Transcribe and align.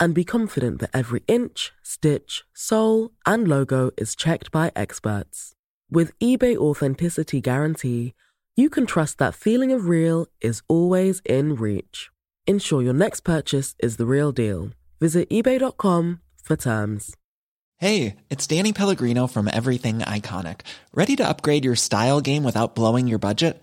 and 0.00 0.14
be 0.14 0.24
confident 0.24 0.80
that 0.80 0.90
every 0.92 1.22
inch, 1.28 1.72
stitch, 1.82 2.42
sole, 2.54 3.10
and 3.26 3.46
logo 3.46 3.90
is 3.96 4.16
checked 4.16 4.50
by 4.50 4.72
experts. 4.74 5.54
With 5.90 6.18
eBay 6.18 6.56
Authenticity 6.56 7.40
Guarantee, 7.40 8.14
you 8.56 8.70
can 8.70 8.86
trust 8.86 9.18
that 9.18 9.34
feeling 9.34 9.70
of 9.70 9.86
real 9.86 10.26
is 10.40 10.62
always 10.66 11.20
in 11.24 11.54
reach. 11.54 12.10
Ensure 12.46 12.82
your 12.82 12.94
next 12.94 13.20
purchase 13.20 13.76
is 13.78 13.98
the 13.98 14.06
real 14.06 14.32
deal. 14.32 14.70
Visit 14.98 15.28
eBay.com 15.30 16.20
for 16.42 16.56
terms. 16.56 17.16
Hey, 17.78 18.16
it's 18.28 18.46
Danny 18.46 18.72
Pellegrino 18.72 19.26
from 19.26 19.48
Everything 19.48 20.00
Iconic. 20.00 20.60
Ready 20.92 21.16
to 21.16 21.26
upgrade 21.26 21.64
your 21.64 21.76
style 21.76 22.20
game 22.20 22.44
without 22.44 22.74
blowing 22.74 23.08
your 23.08 23.18
budget? 23.18 23.62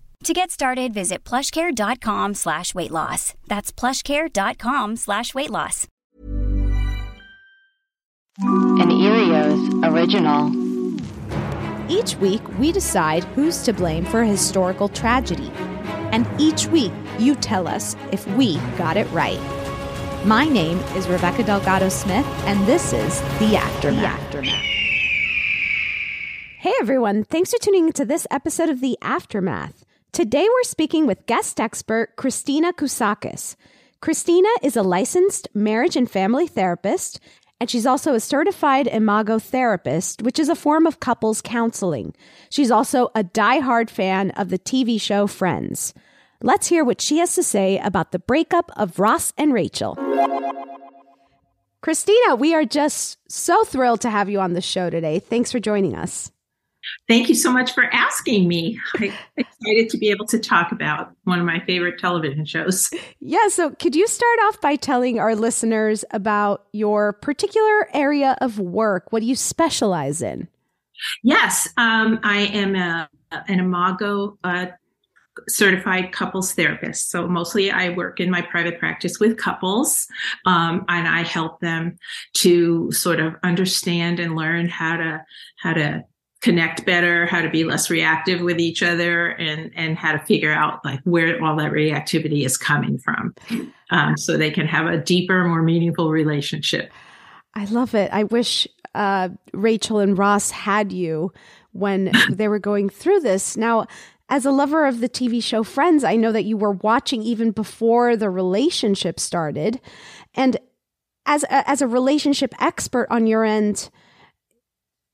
To 0.25 0.33
get 0.33 0.51
started, 0.51 0.93
visit 0.93 1.23
plushcare.com 1.23 2.35
slash 2.35 2.75
weight 2.75 2.91
loss. 2.91 3.33
That's 3.47 3.71
plushcare.com 3.71 4.95
slash 4.97 5.33
weight 5.33 5.49
loss. 5.49 5.87
An 8.37 8.89
Earios 8.89 9.83
original. 9.91 10.51
Each 11.91 12.15
week, 12.17 12.41
we 12.59 12.71
decide 12.71 13.23
who's 13.35 13.63
to 13.63 13.73
blame 13.73 14.05
for 14.05 14.21
a 14.21 14.27
historical 14.27 14.89
tragedy. 14.89 15.51
And 16.11 16.27
each 16.39 16.67
week, 16.67 16.93
you 17.17 17.33
tell 17.35 17.67
us 17.67 17.95
if 18.11 18.27
we 18.37 18.57
got 18.77 18.97
it 18.97 19.09
right. 19.11 19.39
My 20.23 20.45
name 20.45 20.77
is 20.95 21.07
Rebecca 21.07 21.43
Delgado 21.43 21.89
Smith, 21.89 22.27
and 22.45 22.63
this 22.67 22.93
is 22.93 23.21
The 23.39 23.57
Aftermath. 23.57 24.01
The 24.01 24.37
Aftermath. 24.37 24.65
Hey 26.59 26.73
everyone, 26.79 27.23
thanks 27.23 27.49
for 27.49 27.57
tuning 27.57 27.87
into 27.87 28.05
this 28.05 28.27
episode 28.29 28.69
of 28.69 28.81
The 28.81 28.99
Aftermath. 29.01 29.83
Today 30.13 30.45
we're 30.45 30.63
speaking 30.63 31.07
with 31.07 31.25
guest 31.25 31.57
expert 31.57 32.17
Christina 32.17 32.73
Kousakis. 32.73 33.55
Christina 34.01 34.49
is 34.61 34.75
a 34.75 34.83
licensed 34.83 35.47
marriage 35.53 35.95
and 35.95 36.11
family 36.11 36.47
therapist, 36.47 37.21
and 37.61 37.69
she's 37.69 37.85
also 37.85 38.13
a 38.13 38.19
certified 38.19 38.87
imago 38.87 39.39
therapist, 39.39 40.21
which 40.21 40.37
is 40.37 40.49
a 40.49 40.55
form 40.55 40.85
of 40.85 40.99
couples 40.99 41.41
counseling. 41.41 42.13
She's 42.49 42.71
also 42.71 43.09
a 43.15 43.23
die-hard 43.23 43.89
fan 43.89 44.31
of 44.31 44.49
the 44.49 44.59
TV 44.59 44.99
show 44.99 45.27
Friends. 45.27 45.93
Let's 46.41 46.67
hear 46.67 46.83
what 46.83 46.99
she 46.99 47.19
has 47.19 47.33
to 47.35 47.43
say 47.43 47.77
about 47.77 48.11
the 48.11 48.19
breakup 48.19 48.69
of 48.75 48.99
Ross 48.99 49.31
and 49.37 49.53
Rachel. 49.53 49.95
Christina, 51.79 52.35
we 52.35 52.53
are 52.53 52.65
just 52.65 53.17
so 53.31 53.63
thrilled 53.63 54.01
to 54.01 54.09
have 54.09 54.29
you 54.29 54.41
on 54.41 54.51
the 54.51 54.61
show 54.61 54.89
today. 54.89 55.19
Thanks 55.19 55.53
for 55.53 55.59
joining 55.61 55.95
us. 55.95 56.33
Thank 57.07 57.29
you 57.29 57.35
so 57.35 57.51
much 57.51 57.73
for 57.73 57.83
asking 57.93 58.47
me. 58.47 58.79
I'm 58.95 59.13
excited 59.37 59.89
to 59.89 59.97
be 59.97 60.09
able 60.09 60.25
to 60.27 60.39
talk 60.39 60.71
about 60.71 61.11
one 61.23 61.39
of 61.39 61.45
my 61.45 61.59
favorite 61.65 61.99
television 61.99 62.45
shows. 62.45 62.89
Yeah, 63.19 63.47
so 63.49 63.71
could 63.71 63.95
you 63.95 64.07
start 64.07 64.39
off 64.45 64.61
by 64.61 64.75
telling 64.75 65.19
our 65.19 65.35
listeners 65.35 66.03
about 66.11 66.65
your 66.71 67.13
particular 67.13 67.87
area 67.93 68.37
of 68.41 68.59
work? 68.59 69.11
What 69.11 69.21
do 69.21 69.25
you 69.25 69.35
specialize 69.35 70.21
in? 70.21 70.47
Yes, 71.23 71.67
um, 71.77 72.19
I 72.23 72.41
am 72.41 72.75
a, 72.75 73.09
an 73.31 73.59
Imago 73.59 74.37
uh, 74.43 74.67
certified 75.47 76.11
couples 76.11 76.53
therapist. 76.53 77.09
So 77.09 77.27
mostly 77.27 77.71
I 77.71 77.89
work 77.89 78.19
in 78.19 78.29
my 78.29 78.41
private 78.41 78.79
practice 78.79 79.19
with 79.19 79.37
couples 79.37 80.07
um, 80.45 80.85
and 80.87 81.07
I 81.07 81.23
help 81.23 81.59
them 81.61 81.97
to 82.35 82.91
sort 82.91 83.19
of 83.19 83.35
understand 83.43 84.19
and 84.19 84.35
learn 84.35 84.67
how 84.67 84.97
to 84.97 85.23
how 85.57 85.73
to 85.73 86.03
connect 86.41 86.85
better, 86.85 87.25
how 87.27 87.41
to 87.41 87.49
be 87.49 87.63
less 87.63 87.89
reactive 87.89 88.41
with 88.41 88.59
each 88.59 88.83
other 88.83 89.29
and 89.29 89.71
and 89.75 89.97
how 89.97 90.11
to 90.11 90.19
figure 90.19 90.51
out 90.51 90.83
like 90.83 90.99
where 91.03 91.41
all 91.43 91.55
that 91.55 91.71
reactivity 91.71 92.45
is 92.45 92.57
coming 92.57 92.97
from. 92.97 93.33
Um, 93.91 94.17
so 94.17 94.37
they 94.37 94.51
can 94.51 94.67
have 94.67 94.87
a 94.87 94.97
deeper, 94.97 95.43
more 95.47 95.61
meaningful 95.61 96.11
relationship. 96.11 96.91
I 97.53 97.65
love 97.65 97.93
it. 97.95 98.09
I 98.11 98.23
wish 98.23 98.67
uh, 98.95 99.29
Rachel 99.53 99.99
and 99.99 100.17
Ross 100.17 100.51
had 100.51 100.91
you 100.91 101.31
when 101.73 102.11
they 102.29 102.47
were 102.47 102.59
going 102.59 102.89
through 102.89 103.19
this. 103.21 103.55
Now, 103.55 103.87
as 104.29 104.45
a 104.45 104.51
lover 104.51 104.85
of 104.85 105.01
the 105.01 105.09
TV 105.09 105.43
show 105.43 105.63
Friends, 105.63 106.03
I 106.03 106.15
know 106.15 106.31
that 106.31 106.45
you 106.45 106.55
were 106.55 106.71
watching 106.71 107.21
even 107.21 107.51
before 107.51 108.15
the 108.15 108.29
relationship 108.29 109.19
started. 109.19 109.81
And 110.33 110.57
as 111.25 111.43
a, 111.43 111.69
as 111.69 111.81
a 111.81 111.87
relationship 111.87 112.55
expert 112.61 113.07
on 113.09 113.27
your 113.27 113.43
end, 113.43 113.89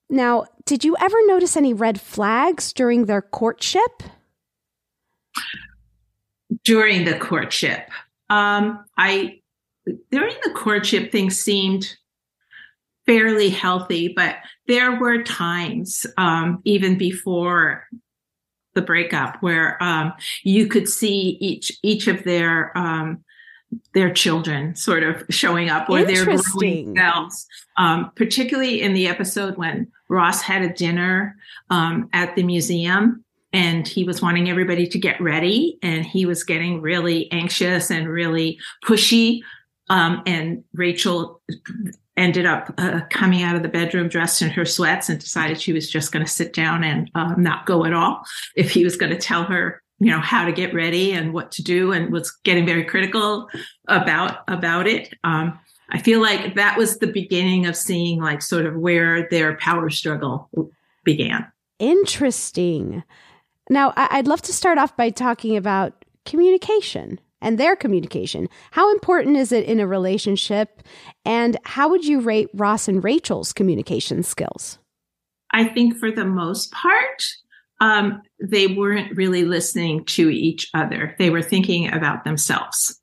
now, 0.09 0.45
did 0.67 0.83
you 0.83 0.95
ever 0.99 1.15
notice 1.25 1.57
any 1.57 1.73
red 1.73 1.99
flags 1.99 2.73
during 2.73 3.05
their 3.05 3.21
courtship? 3.21 4.03
During 6.63 7.05
the 7.05 7.17
courtship, 7.17 7.89
um, 8.29 8.83
I 8.97 9.39
during 10.11 10.35
the 10.43 10.51
courtship 10.51 11.11
things 11.11 11.39
seemed 11.39 11.95
fairly 13.05 13.49
healthy, 13.49 14.13
but 14.13 14.35
there 14.67 14.99
were 14.99 15.23
times 15.23 16.05
um, 16.17 16.61
even 16.65 16.97
before 16.97 17.87
the 18.75 18.81
breakup 18.81 19.41
where 19.41 19.81
um, 19.81 20.13
you 20.43 20.67
could 20.67 20.89
see 20.89 21.37
each 21.39 21.71
each 21.81 22.07
of 22.07 22.23
their 22.23 22.77
um, 22.77 23.23
their 23.93 24.11
children 24.11 24.75
sort 24.75 25.03
of 25.03 25.23
showing 25.29 25.69
up 25.69 25.89
or 25.89 26.03
their 26.03 26.25
growing 26.25 26.95
selves. 26.95 27.47
Um, 27.77 28.11
particularly 28.15 28.81
in 28.81 28.93
the 28.93 29.07
episode 29.07 29.57
when 29.57 29.87
Ross 30.09 30.41
had 30.41 30.61
a 30.61 30.73
dinner 30.73 31.35
um, 31.69 32.09
at 32.13 32.35
the 32.35 32.43
museum 32.43 33.23
and 33.53 33.87
he 33.87 34.03
was 34.03 34.21
wanting 34.21 34.49
everybody 34.49 34.87
to 34.87 34.99
get 34.99 35.19
ready 35.21 35.79
and 35.81 36.05
he 36.05 36.25
was 36.25 36.43
getting 36.43 36.81
really 36.81 37.31
anxious 37.31 37.89
and 37.89 38.09
really 38.09 38.59
pushy. 38.85 39.41
Um, 39.89 40.21
and 40.25 40.63
Rachel 40.73 41.41
ended 42.17 42.45
up 42.45 42.73
uh, 42.77 43.01
coming 43.09 43.43
out 43.43 43.55
of 43.55 43.63
the 43.63 43.69
bedroom 43.69 44.09
dressed 44.09 44.41
in 44.41 44.49
her 44.49 44.65
sweats 44.65 45.07
and 45.07 45.19
decided 45.19 45.61
she 45.61 45.71
was 45.71 45.89
just 45.89 46.11
going 46.11 46.25
to 46.25 46.31
sit 46.31 46.51
down 46.51 46.83
and 46.83 47.09
uh, 47.15 47.35
not 47.37 47.65
go 47.65 47.85
at 47.85 47.93
all 47.93 48.25
if 48.55 48.71
he 48.71 48.83
was 48.83 48.97
going 48.97 49.11
to 49.11 49.17
tell 49.17 49.43
her 49.43 49.81
you 49.99 50.11
know 50.11 50.19
how 50.19 50.45
to 50.45 50.51
get 50.51 50.73
ready 50.73 51.13
and 51.13 51.33
what 51.33 51.51
to 51.51 51.63
do 51.63 51.91
and 51.91 52.11
was 52.11 52.31
getting 52.43 52.65
very 52.65 52.83
critical 52.83 53.49
about 53.87 54.39
about 54.47 54.87
it 54.87 55.13
um, 55.23 55.57
i 55.89 55.99
feel 55.99 56.21
like 56.21 56.55
that 56.55 56.77
was 56.77 56.97
the 56.97 57.07
beginning 57.07 57.65
of 57.65 57.75
seeing 57.75 58.21
like 58.21 58.41
sort 58.41 58.65
of 58.65 58.75
where 58.75 59.27
their 59.29 59.55
power 59.57 59.89
struggle 59.89 60.49
began 61.03 61.45
interesting 61.79 63.03
now 63.69 63.93
i'd 63.95 64.27
love 64.27 64.41
to 64.41 64.53
start 64.53 64.77
off 64.77 64.95
by 64.95 65.09
talking 65.09 65.55
about 65.55 66.05
communication 66.25 67.19
and 67.41 67.57
their 67.57 67.75
communication 67.75 68.49
how 68.71 68.91
important 68.91 69.37
is 69.37 69.51
it 69.51 69.65
in 69.65 69.79
a 69.79 69.87
relationship 69.87 70.81
and 71.25 71.57
how 71.63 71.87
would 71.89 72.05
you 72.05 72.19
rate 72.19 72.49
ross 72.53 72.87
and 72.87 73.03
rachel's 73.03 73.53
communication 73.53 74.23
skills 74.23 74.79
i 75.51 75.63
think 75.63 75.97
for 75.97 76.11
the 76.11 76.25
most 76.25 76.71
part 76.71 77.23
um, 77.79 78.21
they 78.39 78.67
weren't 78.67 79.15
really 79.15 79.43
listening 79.43 80.03
to 80.05 80.29
each 80.29 80.69
other. 80.73 81.15
They 81.19 81.29
were 81.29 81.41
thinking 81.41 81.91
about 81.91 82.23
themselves. 82.23 82.99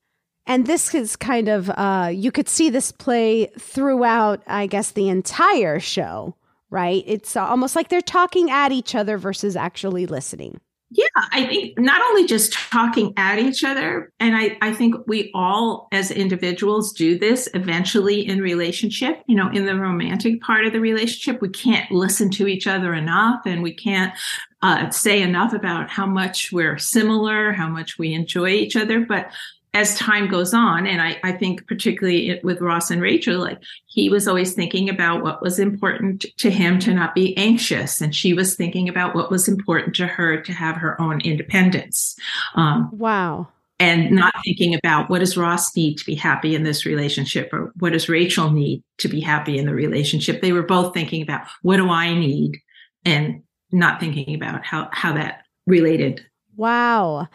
And 0.47 0.67
this 0.67 0.95
is 0.95 1.17
kind 1.17 1.49
of, 1.49 1.71
uh, 1.71 2.11
you 2.13 2.31
could 2.31 2.49
see 2.49 2.71
this 2.71 2.93
play 2.93 3.47
throughout, 3.59 4.43
I 4.47 4.67
guess, 4.67 4.91
the 4.91 5.09
entire 5.09 5.81
show, 5.81 6.35
right? 6.71 7.03
It's 7.07 7.37
almost 7.37 7.75
like 7.75 7.89
they're 7.89 8.03
talking 8.03 8.51
at 8.51 8.73
each 8.73 8.95
other 8.95 9.17
versus 9.17 9.57
actually 9.57 10.07
listening. 10.07 10.61
Yeah, 10.97 11.07
I 11.33 11.47
think 11.47 11.77
not 11.77 12.03
only 12.03 12.25
just 12.25 12.53
talking 12.53 13.15
at 13.17 13.41
each 13.41 13.65
other, 13.65 14.13
and 14.21 14.37
I, 14.37 14.57
I 14.63 14.73
think 14.73 14.95
we 15.09 15.33
all 15.35 15.89
as 15.91 16.13
individuals 16.13 16.93
do 16.93 17.19
this 17.19 17.49
eventually 17.53 18.25
in 18.25 18.41
relationship, 18.41 19.21
you 19.27 19.35
know, 19.35 19.51
in 19.51 19.67
the 19.67 19.75
romantic 19.75 20.41
part 20.41 20.67
of 20.67 20.73
the 20.73 20.79
relationship, 20.79 21.43
we 21.43 21.49
can't 21.49 21.91
listen 21.91 22.31
to 22.33 22.47
each 22.47 22.69
other 22.69 22.95
enough 22.95 23.41
and 23.45 23.61
we 23.61 23.75
can't 23.75 24.15
uh, 24.63 24.89
say 24.91 25.21
enough 25.21 25.53
about 25.53 25.91
how 25.91 26.07
much 26.07 26.53
we're 26.53 26.79
similar, 26.79 27.51
how 27.51 27.69
much 27.69 27.99
we 27.99 28.15
enjoy 28.15 28.51
each 28.51 28.77
other. 28.77 29.01
But 29.01 29.33
as 29.75 29.99
time 29.99 30.29
goes 30.29 30.55
on, 30.55 30.87
and 30.87 31.03
I, 31.03 31.19
I 31.25 31.33
think 31.33 31.67
particularly 31.67 32.41
with 32.45 32.61
Ross 32.61 32.91
and 32.91 33.03
Rachel, 33.03 33.41
like 33.41 33.59
he 33.87 34.09
was 34.09 34.29
always 34.29 34.55
thinking 34.55 34.89
about 34.89 35.23
what 35.23 35.43
was 35.43 35.59
important 35.59 36.25
to 36.39 36.51
him 36.51 36.79
to 36.81 36.95
not 36.95 37.15
be 37.15 37.37
anxious, 37.37 38.01
and 38.01 38.15
she 38.15 38.33
was 38.33 38.55
thinking 38.55 38.89
about 38.89 39.15
what 39.15 39.31
was 39.31 39.49
important 39.49 39.97
to 39.97 40.07
her 40.07 40.41
to 40.41 40.53
have 40.53 40.77
her 40.77 41.01
own 41.01 41.21
independence. 41.23 42.17
Um, 42.55 42.89
wow. 42.93 43.49
And 43.81 44.13
not 44.13 44.33
thinking 44.45 44.77
about 44.77 45.11
what 45.11 45.19
does 45.19 45.37
Ross 45.37 45.75
need 45.75 45.99
to 45.99 46.07
be 46.07 46.15
happy 46.15 46.55
in 46.55 46.63
this 46.63 46.87
relationship, 46.87 47.53
or 47.53 47.73
what 47.81 47.93
does 47.93 48.09
Rachel 48.09 48.53
need 48.53 48.85
to 48.99 49.09
be 49.09 49.21
happy 49.21 49.59
in 49.59 49.67
the 49.67 49.75
relationship. 49.75 50.41
They 50.41 50.53
were 50.53 50.63
both 50.63 50.95
thinking 50.95 51.21
about 51.21 51.49
what 51.63 51.79
do 51.79 51.91
I 51.91 52.15
need, 52.15 52.59
and 53.05 53.43
not 53.73 53.99
thinking 53.99 54.37
about 54.37 54.65
how 54.65 54.89
how 54.93 55.15
that 55.15 55.43
related. 55.67 56.25
Wow. 56.57 57.27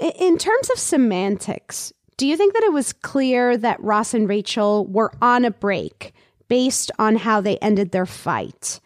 In 0.00 0.38
terms 0.38 0.70
of 0.70 0.78
semantics, 0.78 1.92
do 2.16 2.26
you 2.26 2.36
think 2.36 2.54
that 2.54 2.62
it 2.62 2.72
was 2.72 2.92
clear 2.92 3.56
that 3.56 3.82
Ross 3.82 4.14
and 4.14 4.28
Rachel 4.28 4.86
were 4.86 5.12
on 5.20 5.44
a 5.44 5.50
break 5.50 6.14
based 6.48 6.90
on 6.98 7.16
how 7.16 7.40
they 7.40 7.58
ended 7.58 7.92
their 7.92 8.06
fight? 8.06 8.80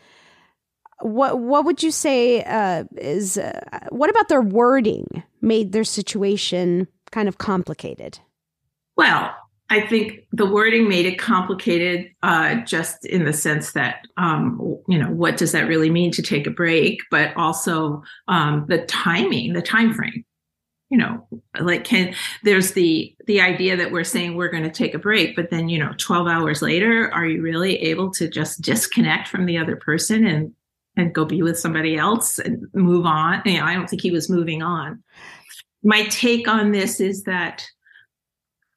What 1.01 1.39
what 1.39 1.65
would 1.65 1.83
you 1.83 1.91
say 1.91 2.43
uh, 2.43 2.85
is 2.97 3.39
uh, 3.39 3.61
what 3.91 4.11
about 4.11 4.29
their 4.29 4.41
wording 4.43 5.23
made 5.41 5.73
their 5.73 5.85
situation 5.85 6.89
kind 7.11 7.29
of 7.29 7.39
complicated? 7.39 8.19
Well, 8.97 9.35
I 9.71 9.81
think 9.81 10.27
the 10.33 10.47
wording 10.47 10.89
made 10.89 11.07
it 11.07 11.19
complicated, 11.19 12.11
uh, 12.23 12.57
just 12.57 13.05
in 13.07 13.25
the 13.25 13.33
sense 13.33 13.73
that, 13.73 14.07
um, 14.17 14.79
you 14.89 14.99
know, 14.99 15.11
what 15.11 15.37
does 15.37 15.53
that 15.53 15.67
really 15.67 15.91
mean 15.91 16.11
to 16.13 16.23
take 16.23 16.47
a 16.47 16.51
break? 16.51 17.01
But 17.11 17.37
also 17.37 18.03
um, 18.29 18.67
the 18.69 18.85
timing, 18.87 19.53
the 19.53 19.63
time 19.63 19.93
frame. 19.95 20.25
You 20.95 20.99
know, 20.99 21.27
like 21.59 21.83
can 21.83 22.15
there's 22.45 22.75
the 22.75 23.13
the 23.27 23.41
idea 23.41 23.77
that 23.77 23.91
we're 23.91 24.05
saying 24.05 24.37
we're 24.37 24.49
going 24.49 24.63
to 24.63 24.71
take 24.71 24.95
a 24.95 24.99
break, 25.01 25.35
but 25.35 25.51
then 25.51 25.69
you 25.69 25.77
know, 25.77 25.93
12 25.99 26.29
hours 26.29 26.63
later, 26.63 27.13
are 27.13 27.27
you 27.27 27.43
really 27.43 27.79
able 27.83 28.13
to 28.13 28.29
just 28.29 28.61
disconnect 28.61 29.27
from 29.27 29.47
the 29.47 29.59
other 29.59 29.75
person 29.75 30.25
and 30.25 30.53
and 30.97 31.13
go 31.13 31.25
be 31.25 31.43
with 31.43 31.59
somebody 31.59 31.97
else 31.97 32.39
and 32.39 32.69
move 32.75 33.07
on? 33.07 33.43
You 33.45 33.59
know, 33.59 33.65
I 33.65 33.75
don't 33.75 33.91
think 33.91 34.03
he 34.03 34.13
was 34.13 34.31
moving 34.31 34.63
on. 34.63 35.03
My 35.83 36.05
take 36.05 36.47
on 36.47 36.71
this 36.71 37.01
is 37.01 37.25
that 37.25 37.67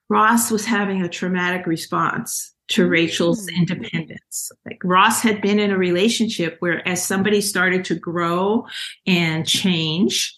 Ross 0.10 0.50
was 0.50 0.66
having 0.66 1.04
a 1.04 1.10
traumatic 1.10 1.68
response 1.68 2.52
to 2.70 2.88
mm. 2.88 2.90
Rachel's 2.90 3.48
independence. 3.48 4.52
Like 4.66 4.80
Ross 4.84 5.22
had 5.22 5.40
been 5.40 5.60
in 5.60 5.70
a 5.70 5.78
relationship 5.78 6.56
where, 6.62 6.88
as 6.88 7.06
somebody 7.06 7.42
started 7.42 7.86
to 7.86 7.96
grow 7.96 8.66
and 9.06 9.48
change, 9.48 10.37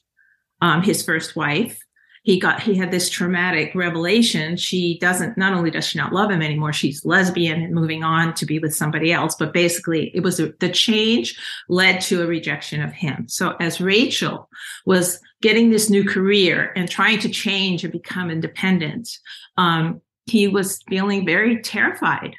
um, 0.62 0.82
his 0.82 1.04
first 1.04 1.36
wife, 1.36 1.80
he 2.24 2.40
got 2.40 2.62
he 2.62 2.76
had 2.76 2.92
this 2.92 3.10
traumatic 3.10 3.74
revelation. 3.74 4.58
She 4.58 5.00
doesn't 5.00 5.38
not 5.38 5.54
only 5.54 5.72
does 5.72 5.88
she 5.88 5.98
not 5.98 6.14
love 6.14 6.30
him 6.30 6.42
anymore, 6.42 6.74
she's 6.74 7.06
lesbian 7.06 7.62
and 7.62 7.74
moving 7.74 8.04
on 8.04 8.34
to 8.36 8.46
be 8.46 8.60
with 8.60 8.76
somebody 8.76 9.12
else. 9.12 9.36
But 9.36 9.54
basically, 9.54 10.12
it 10.14 10.22
was 10.22 10.40
a, 10.40 10.52
the 10.60 10.70
change 10.70 11.40
led 11.70 12.02
to 12.02 12.22
a 12.22 12.28
rejection 12.28 12.82
of 12.82 12.92
him. 12.92 13.28
So 13.30 13.56
as 13.60 13.80
Rachel 13.82 14.50
was 14.86 15.20
getting 15.42 15.70
this 15.70 15.90
new 15.90 16.04
career 16.04 16.74
and 16.76 16.90
trying 16.90 17.20
to 17.20 17.30
change 17.30 17.84
and 17.84 17.94
become 17.94 18.30
independent, 18.30 19.10
um, 19.58 20.02
he 20.26 20.48
was 20.48 20.84
feeling 20.90 21.26
very 21.26 21.62
terrified 21.62 22.36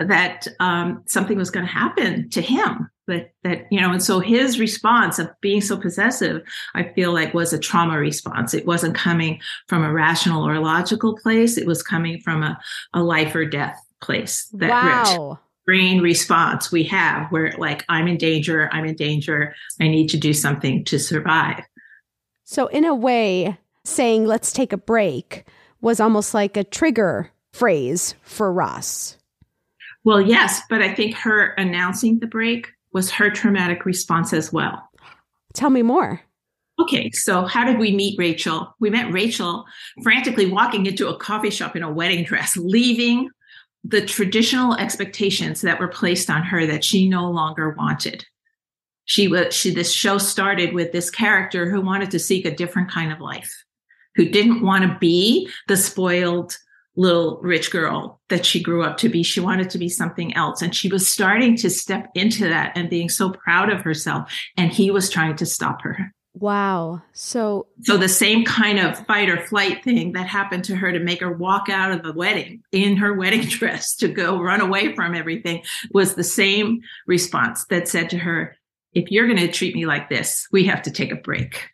that 0.00 0.46
um, 0.60 1.04
something 1.06 1.38
was 1.38 1.50
going 1.50 1.66
to 1.66 1.72
happen 1.72 2.28
to 2.30 2.40
him 2.40 2.90
that 3.08 3.32
that 3.42 3.66
you 3.70 3.80
know 3.80 3.90
and 3.90 4.02
so 4.02 4.20
his 4.20 4.60
response 4.60 5.18
of 5.18 5.28
being 5.40 5.60
so 5.60 5.76
possessive 5.76 6.40
i 6.74 6.84
feel 6.84 7.12
like 7.12 7.34
was 7.34 7.52
a 7.52 7.58
trauma 7.58 7.98
response 7.98 8.54
it 8.54 8.66
wasn't 8.66 8.94
coming 8.94 9.40
from 9.66 9.82
a 9.82 9.92
rational 9.92 10.46
or 10.46 10.60
logical 10.60 11.16
place 11.16 11.58
it 11.58 11.66
was 11.66 11.82
coming 11.82 12.20
from 12.20 12.42
a, 12.42 12.58
a 12.94 13.02
life 13.02 13.34
or 13.34 13.44
death 13.44 13.84
place 14.00 14.48
that 14.52 14.70
wow. 14.70 15.30
rich 15.30 15.38
brain 15.66 16.00
response 16.00 16.70
we 16.70 16.84
have 16.84 17.30
where 17.32 17.52
like 17.58 17.84
i'm 17.88 18.06
in 18.06 18.16
danger 18.16 18.70
i'm 18.72 18.84
in 18.84 18.94
danger 18.94 19.52
i 19.80 19.88
need 19.88 20.08
to 20.08 20.16
do 20.16 20.32
something 20.32 20.84
to 20.84 20.98
survive 20.98 21.64
so 22.44 22.68
in 22.68 22.84
a 22.84 22.94
way 22.94 23.58
saying 23.84 24.24
let's 24.24 24.52
take 24.52 24.72
a 24.72 24.78
break 24.78 25.44
was 25.80 26.00
almost 26.00 26.34
like 26.34 26.56
a 26.56 26.64
trigger 26.64 27.30
phrase 27.52 28.14
for 28.22 28.52
Ross. 28.52 29.16
Well, 30.04 30.20
yes, 30.20 30.62
but 30.70 30.82
I 30.82 30.94
think 30.94 31.14
her 31.16 31.52
announcing 31.54 32.18
the 32.18 32.26
break 32.26 32.68
was 32.92 33.10
her 33.10 33.30
traumatic 33.30 33.84
response 33.84 34.32
as 34.32 34.52
well. 34.52 34.88
Tell 35.54 35.70
me 35.70 35.82
more. 35.82 36.20
Okay, 36.80 37.10
so 37.10 37.44
how 37.44 37.64
did 37.64 37.78
we 37.78 37.94
meet 37.94 38.18
Rachel? 38.18 38.74
We 38.78 38.88
met 38.88 39.12
Rachel 39.12 39.64
frantically 40.02 40.46
walking 40.46 40.86
into 40.86 41.08
a 41.08 41.18
coffee 41.18 41.50
shop 41.50 41.74
in 41.74 41.82
a 41.82 41.92
wedding 41.92 42.24
dress, 42.24 42.56
leaving 42.56 43.30
the 43.84 44.04
traditional 44.04 44.74
expectations 44.74 45.60
that 45.62 45.80
were 45.80 45.88
placed 45.88 46.30
on 46.30 46.42
her 46.42 46.66
that 46.66 46.84
she 46.84 47.08
no 47.08 47.30
longer 47.30 47.70
wanted. 47.70 48.24
She 49.06 49.26
was 49.26 49.54
she 49.54 49.70
this 49.70 49.92
show 49.92 50.18
started 50.18 50.74
with 50.74 50.92
this 50.92 51.10
character 51.10 51.68
who 51.68 51.80
wanted 51.80 52.10
to 52.12 52.18
seek 52.18 52.44
a 52.44 52.54
different 52.54 52.90
kind 52.90 53.10
of 53.10 53.20
life 53.20 53.64
who 54.14 54.28
didn't 54.28 54.62
want 54.62 54.84
to 54.84 54.98
be 55.00 55.48
the 55.68 55.76
spoiled 55.76 56.56
little 56.98 57.38
rich 57.42 57.70
girl 57.70 58.20
that 58.28 58.44
she 58.44 58.62
grew 58.62 58.82
up 58.82 58.96
to 58.98 59.08
be. 59.08 59.22
She 59.22 59.40
wanted 59.40 59.70
to 59.70 59.78
be 59.78 59.88
something 59.88 60.34
else. 60.34 60.60
And 60.60 60.74
she 60.74 60.88
was 60.88 61.10
starting 61.10 61.56
to 61.58 61.70
step 61.70 62.08
into 62.14 62.48
that 62.48 62.76
and 62.76 62.90
being 62.90 63.08
so 63.08 63.30
proud 63.30 63.70
of 63.70 63.82
herself. 63.82 64.32
And 64.56 64.72
he 64.72 64.90
was 64.90 65.08
trying 65.08 65.36
to 65.36 65.46
stop 65.46 65.82
her. 65.82 66.12
Wow. 66.34 67.02
So 67.12 67.66
So 67.82 67.96
the 67.96 68.08
same 68.08 68.44
kind 68.44 68.78
of 68.78 69.04
fight 69.06 69.28
or 69.28 69.44
flight 69.46 69.82
thing 69.82 70.12
that 70.12 70.26
happened 70.26 70.64
to 70.64 70.76
her 70.76 70.92
to 70.92 70.98
make 70.98 71.20
her 71.20 71.32
walk 71.32 71.68
out 71.68 71.90
of 71.90 72.02
the 72.02 72.12
wedding 72.12 72.62
in 72.72 72.96
her 72.96 73.14
wedding 73.14 73.40
dress 73.48 73.94
to 73.96 74.08
go 74.08 74.40
run 74.40 74.60
away 74.60 74.94
from 74.94 75.14
everything 75.14 75.62
was 75.92 76.14
the 76.14 76.24
same 76.24 76.80
response 77.06 77.64
that 77.70 77.88
said 77.88 78.10
to 78.10 78.18
her, 78.18 78.56
if 78.92 79.10
you're 79.10 79.26
going 79.26 79.38
to 79.38 79.50
treat 79.50 79.74
me 79.74 79.86
like 79.86 80.08
this, 80.08 80.46
we 80.52 80.64
have 80.64 80.82
to 80.82 80.90
take 80.90 81.12
a 81.12 81.16
break. 81.16 81.68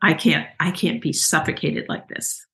I 0.00 0.14
can't 0.14 0.46
I 0.58 0.70
can't 0.72 1.00
be 1.00 1.12
suffocated 1.12 1.88
like 1.88 2.08
this. 2.08 2.44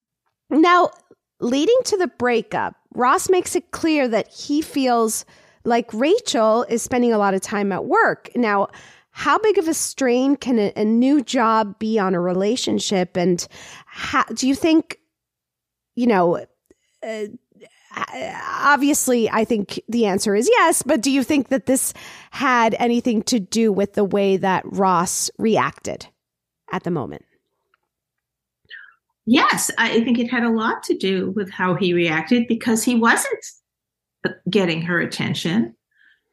Now, 0.51 0.91
leading 1.41 1.79
to 1.85 1.97
the 1.97 2.09
breakup, 2.09 2.77
Ross 2.95 3.29
makes 3.29 3.55
it 3.55 3.71
clear 3.71 4.09
that 4.09 4.29
he 4.29 4.63
feels 4.63 5.25
like 5.65 5.93
Rachel 5.93 6.65
is 6.69 6.83
spending 6.83 7.13
a 7.13 7.19
lot 7.19 7.35
of 7.35 7.41
time 7.41 7.73
at 7.73 7.85
work. 7.85 8.31
Now, 8.35 8.69
how 9.11 9.39
big 9.39 9.59
of 9.59 9.69
a 9.69 9.75
strain 9.75 10.37
can 10.37 10.59
a, 10.59 10.73
a 10.77 10.85
new 10.85 11.23
job 11.23 11.79
be 11.79 11.99
on 11.99 12.15
a 12.15 12.21
relationship? 12.21 13.17
And 13.17 13.47
how, 13.87 14.25
do 14.25 14.47
you 14.49 14.55
think, 14.55 14.99
you 15.97 16.07
know, 16.07 16.47
uh, 17.03 17.25
obviously, 18.63 19.29
I 19.31 19.45
think 19.45 19.81
the 19.89 20.07
answer 20.07 20.35
is 20.35 20.49
yes, 20.49 20.83
but 20.83 21.01
do 21.01 21.11
you 21.11 21.23
think 21.23 21.49
that 21.49 21.67
this 21.67 21.93
had 22.31 22.77
anything 22.79 23.23
to 23.25 23.41
do 23.41 23.73
with 23.73 23.95
the 23.95 24.05
way 24.05 24.37
that 24.37 24.63
Ross 24.67 25.31
reacted 25.39 26.07
at 26.71 26.85
the 26.85 26.91
moment? 26.91 27.25
Yes, 29.31 29.71
I 29.77 30.03
think 30.05 30.19
it 30.19 30.31
had 30.31 30.43
a 30.43 30.49
lot 30.49 30.83
to 30.85 30.97
do 30.97 31.33
with 31.37 31.51
how 31.51 31.75
he 31.75 31.93
reacted 31.93 32.49
because 32.49 32.83
he 32.83 32.95
wasn't 32.95 33.45
getting 34.49 34.81
her 34.81 34.99
attention. 34.99 35.77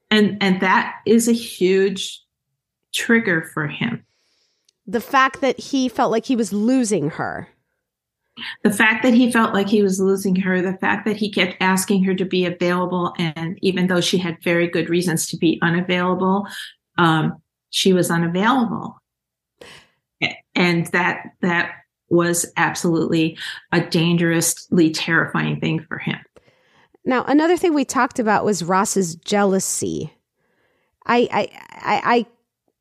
And 0.10 0.38
and 0.42 0.62
that 0.62 0.96
is 1.06 1.28
a 1.28 1.34
huge 1.34 2.22
trigger 2.94 3.50
for 3.54 3.68
him. 3.68 4.06
the 4.88 5.02
fact 5.02 5.42
that 5.42 5.60
he 5.60 5.90
felt 5.90 6.12
like 6.12 6.26
he 6.26 6.36
was 6.36 6.54
losing 6.54 7.10
her. 7.10 7.50
The 8.64 8.72
fact 8.72 9.04
that 9.04 9.14
he 9.14 9.32
felt 9.32 9.54
like 9.54 9.70
he 9.70 9.82
was 9.82 10.00
losing 10.00 10.36
her, 10.38 10.62
the 10.62 10.78
fact 10.78 11.06
that 11.06 11.16
he 11.16 11.32
kept 11.32 11.56
asking 11.62 12.04
her 12.04 12.14
to 12.16 12.26
be 12.26 12.46
available, 12.46 13.14
and 13.18 13.58
even 13.62 13.88
though 13.88 14.02
she 14.02 14.18
had 14.18 14.38
very 14.44 14.68
good 14.68 14.90
reasons 14.90 15.28
to 15.28 15.38
be 15.38 15.58
unavailable, 15.62 16.46
um, 16.98 17.42
she 17.70 17.94
was 17.94 18.12
unavailable, 18.12 19.02
and 20.54 20.88
that 20.88 21.28
that 21.42 21.72
was 22.10 22.46
absolutely 22.58 23.38
a 23.72 23.82
dangerously 23.82 24.92
terrifying 24.92 25.60
thing 25.60 25.86
for 25.88 25.98
him. 25.98 26.20
Now, 27.06 27.24
another 27.26 27.58
thing 27.58 27.74
we 27.74 27.86
talked 27.86 28.20
about 28.20 28.46
was 28.46 28.64
Ross's 28.64 29.16
jealousy. 29.16 30.12
I 31.06 31.28
I 31.32 31.50
I, 31.72 32.02
I 32.16 32.26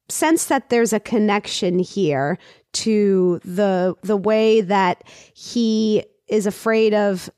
sense 0.09 0.47
that 0.47 0.71
there's 0.71 0.93
a 0.93 1.01
connection 1.01 1.79
here 1.79 2.39
to 2.73 3.41
the 3.45 3.95
the 4.03 4.17
way 4.17 4.61
that 4.61 5.05
he 5.35 6.05
is 6.29 6.47
afraid 6.47 6.93
of 6.93 7.31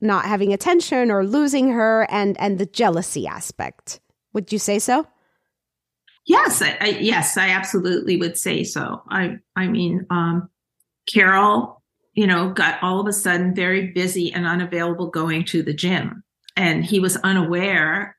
not 0.00 0.24
having 0.24 0.52
attention 0.52 1.10
or 1.10 1.24
losing 1.24 1.70
her 1.70 2.06
and 2.10 2.38
and 2.38 2.58
the 2.58 2.66
jealousy 2.66 3.26
aspect 3.26 4.00
would 4.32 4.52
you 4.52 4.58
say 4.58 4.78
so 4.78 5.06
yes 6.26 6.62
I, 6.62 6.76
I, 6.80 6.88
yes 7.00 7.36
i 7.36 7.48
absolutely 7.48 8.16
would 8.16 8.38
say 8.38 8.62
so 8.62 9.02
i 9.08 9.38
i 9.56 9.66
mean 9.66 10.06
um 10.10 10.48
carol 11.12 11.82
you 12.14 12.26
know 12.26 12.50
got 12.50 12.82
all 12.82 13.00
of 13.00 13.06
a 13.06 13.12
sudden 13.12 13.54
very 13.54 13.92
busy 13.92 14.32
and 14.32 14.46
unavailable 14.46 15.10
going 15.10 15.44
to 15.44 15.62
the 15.62 15.74
gym 15.74 16.22
and 16.56 16.84
he 16.84 17.00
was 17.00 17.16
unaware 17.18 18.16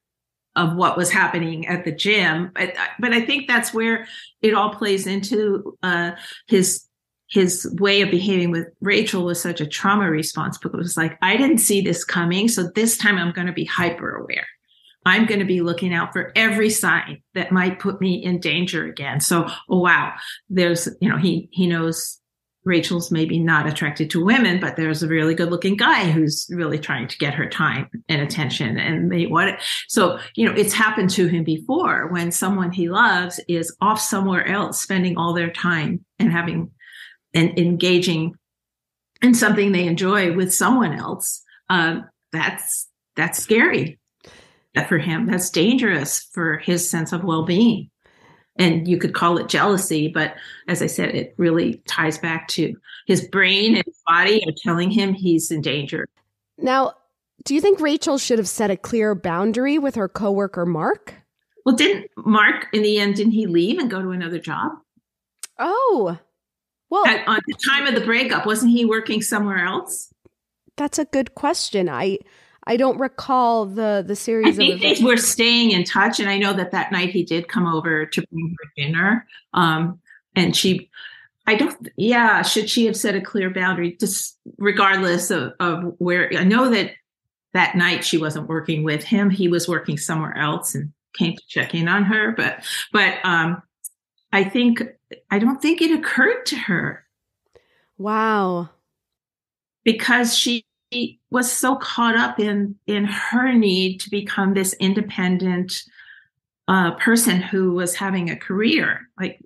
of 0.55 0.75
what 0.75 0.98
was 0.98 1.12
happening 1.12 1.67
at 1.67 1.86
the 1.86 1.91
gym. 1.91 2.51
But, 2.53 2.74
but 3.00 3.13
I 3.13 3.22
think 3.22 3.48
that's 3.48 3.74
where 3.74 4.08
it 4.41 4.53
all 4.53 4.74
plays 4.74 5.08
into 5.08 5.77
uh, 5.84 6.12
his 6.48 6.86
his 7.31 7.72
way 7.79 8.01
of 8.01 8.10
behaving 8.10 8.50
with 8.50 8.65
Rachel 8.81 9.24
was 9.24 9.39
such 9.39 9.62
a 9.62 9.67
trauma 9.67 10.10
response 10.10 10.58
because 10.58 10.74
it 10.74 10.81
was 10.81 10.98
like, 10.98 11.15
I 11.22 11.38
didn't 11.38 11.60
see 11.60 11.79
this 11.79 12.03
coming. 12.03 12.48
So 12.48 12.72
this 12.74 12.98
time 12.98 13.19
I'm 13.19 13.31
going 13.34 13.46
to 13.46 13.53
be 13.53 13.65
hyper 13.65 14.15
aware. 14.15 14.48
I'm 15.05 15.27
going 15.27 15.39
to 15.39 15.46
be 15.46 15.62
looking 15.62 15.93
out 15.93 16.12
for 16.12 16.31
every 16.36 16.72
sign 16.72 17.22
that 17.36 17.51
might 17.51 17.77
put 17.77 18.01
me 18.01 18.15
in 18.15 18.39
danger 18.39 18.88
again. 18.88 19.19
So, 19.19 19.48
oh, 19.69 19.79
wow, 19.79 20.15
there's, 20.50 20.89
you 21.01 21.08
know, 21.08 21.17
he, 21.17 21.50
he 21.51 21.67
knows 21.67 22.19
Rachel's 22.65 23.11
maybe 23.11 23.39
not 23.39 23.67
attracted 23.67 24.09
to 24.09 24.23
women, 24.23 24.59
but 24.59 24.75
there's 24.75 25.01
a 25.01 25.07
really 25.07 25.33
good 25.33 25.49
looking 25.49 25.77
guy 25.77 26.11
who's 26.11 26.45
really 26.49 26.77
trying 26.77 27.07
to 27.07 27.17
get 27.17 27.33
her 27.33 27.47
time 27.47 27.89
and 28.09 28.21
attention. 28.21 28.77
And 28.77 29.11
they 29.11 29.27
what 29.27 29.61
so, 29.87 30.19
you 30.35 30.45
know, 30.45 30.53
it's 30.53 30.73
happened 30.73 31.09
to 31.11 31.27
him 31.27 31.43
before 31.43 32.07
when 32.11 32.31
someone 32.31 32.71
he 32.71 32.89
loves 32.89 33.39
is 33.47 33.75
off 33.81 33.99
somewhere 33.99 34.45
else, 34.45 34.81
spending 34.81 35.17
all 35.17 35.33
their 35.33 35.51
time 35.51 36.03
and 36.19 36.31
having 36.31 36.71
and 37.33 37.57
engaging 37.57 38.35
in 39.21 39.33
something 39.33 39.71
they 39.71 39.87
enjoy 39.87 40.35
with 40.35 40.53
someone 40.53 40.93
else. 40.93 41.41
Um, 41.69 42.09
that's 42.31 42.89
that's 43.15 43.41
scary 43.41 43.99
for 44.87 44.97
him. 44.97 45.25
That's 45.25 45.49
dangerous 45.49 46.27
for 46.33 46.57
his 46.57 46.89
sense 46.89 47.13
of 47.13 47.23
well 47.23 47.45
being 47.45 47.89
and 48.59 48.87
you 48.87 48.97
could 48.97 49.13
call 49.13 49.37
it 49.37 49.47
jealousy 49.47 50.07
but 50.07 50.35
as 50.67 50.81
i 50.81 50.85
said 50.85 51.09
it 51.15 51.33
really 51.37 51.81
ties 51.87 52.17
back 52.17 52.47
to 52.47 52.75
his 53.07 53.27
brain 53.27 53.75
and 53.75 53.85
body 54.07 54.43
are 54.45 54.53
telling 54.63 54.91
him 54.91 55.13
he's 55.13 55.49
in 55.49 55.61
danger. 55.61 56.07
Now 56.57 56.93
do 57.45 57.55
you 57.55 57.61
think 57.61 57.79
rachel 57.79 58.17
should 58.19 58.37
have 58.37 58.47
set 58.47 58.69
a 58.69 58.77
clear 58.77 59.15
boundary 59.15 59.79
with 59.79 59.95
her 59.95 60.07
coworker 60.07 60.65
mark? 60.65 61.15
Well 61.65 61.75
didn't 61.75 62.11
mark 62.17 62.67
in 62.73 62.83
the 62.83 62.99
end 62.99 63.15
didn't 63.15 63.33
he 63.33 63.47
leave 63.47 63.79
and 63.79 63.89
go 63.89 64.01
to 64.01 64.11
another 64.11 64.39
job? 64.39 64.73
Oh 65.57 66.19
well 66.89 67.05
At, 67.07 67.27
on 67.27 67.39
the 67.47 67.55
time 67.67 67.87
of 67.87 67.95
the 67.95 68.05
breakup 68.05 68.45
wasn't 68.45 68.71
he 68.71 68.85
working 68.85 69.21
somewhere 69.21 69.65
else? 69.65 70.13
that's 70.79 70.97
a 70.97 71.05
good 71.05 71.35
question. 71.35 71.89
I 71.89 72.19
I 72.69 72.77
don't 72.77 72.99
recall 72.99 73.65
the 73.65 74.03
the 74.05 74.15
series. 74.15 74.47
I 74.47 74.51
think 74.51 74.79
they 74.79 75.03
were 75.03 75.17
staying 75.17 75.71
in 75.71 75.83
touch, 75.83 76.19
and 76.19 76.29
I 76.29 76.38
know 76.38 76.53
that 76.53 76.69
that 76.69 76.91
night 76.91 77.09
he 77.09 77.23
did 77.23 77.47
come 77.47 77.65
over 77.65 78.05
to 78.05 78.23
bring 78.31 78.55
her 78.59 78.71
dinner. 78.77 79.27
Um, 79.55 79.99
and 80.35 80.55
she, 80.55 80.91
I 81.47 81.55
don't, 81.55 81.89
yeah, 81.97 82.43
should 82.43 82.69
she 82.69 82.85
have 82.85 82.95
set 82.95 83.15
a 83.15 83.21
clear 83.21 83.49
boundary, 83.49 83.97
just 83.99 84.38
regardless 84.59 85.31
of, 85.31 85.53
of 85.59 85.95
where? 85.97 86.31
I 86.38 86.43
know 86.43 86.69
that 86.69 86.91
that 87.53 87.75
night 87.75 88.05
she 88.05 88.19
wasn't 88.19 88.47
working 88.47 88.83
with 88.83 89.03
him; 89.03 89.31
he 89.31 89.47
was 89.47 89.67
working 89.67 89.97
somewhere 89.97 90.38
else, 90.38 90.75
and 90.75 90.93
came 91.17 91.35
to 91.35 91.43
check 91.47 91.73
in 91.73 91.88
on 91.88 92.03
her. 92.03 92.33
But, 92.33 92.63
but 92.93 93.15
um, 93.23 93.63
I 94.31 94.43
think 94.43 94.83
I 95.31 95.39
don't 95.39 95.59
think 95.59 95.81
it 95.81 95.91
occurred 95.91 96.45
to 96.45 96.55
her. 96.55 97.03
Wow. 97.97 98.69
Because 99.83 100.38
she 100.38 100.65
she 100.91 101.19
was 101.29 101.51
so 101.51 101.75
caught 101.75 102.15
up 102.15 102.39
in 102.39 102.75
in 102.88 103.05
her 103.05 103.53
need 103.53 104.00
to 104.01 104.10
become 104.10 104.53
this 104.53 104.74
independent 104.74 105.84
uh, 106.67 106.91
person 106.96 107.41
who 107.41 107.74
was 107.74 107.96
having 107.96 108.29
a 108.29 108.36
career, 108.36 109.08
like 109.19 109.39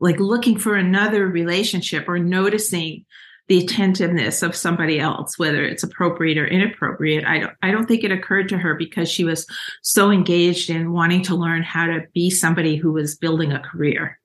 like 0.00 0.20
looking 0.20 0.58
for 0.58 0.76
another 0.76 1.26
relationship 1.26 2.06
or 2.08 2.18
noticing 2.18 3.04
the 3.48 3.64
attentiveness 3.64 4.42
of 4.42 4.56
somebody 4.56 4.98
else, 4.98 5.38
whether 5.38 5.64
it's 5.64 5.84
appropriate 5.84 6.36
or 6.36 6.46
inappropriate. 6.46 7.24
I 7.24 7.38
don't 7.38 7.54
I 7.62 7.70
don't 7.70 7.86
think 7.86 8.04
it 8.04 8.12
occurred 8.12 8.48
to 8.50 8.58
her 8.58 8.74
because 8.74 9.08
she 9.08 9.24
was 9.24 9.46
so 9.82 10.10
engaged 10.10 10.70
in 10.70 10.92
wanting 10.92 11.22
to 11.24 11.34
learn 11.34 11.62
how 11.62 11.86
to 11.86 12.04
be 12.14 12.30
somebody 12.30 12.76
who 12.76 12.92
was 12.92 13.16
building 13.16 13.52
a 13.52 13.60
career. 13.60 14.18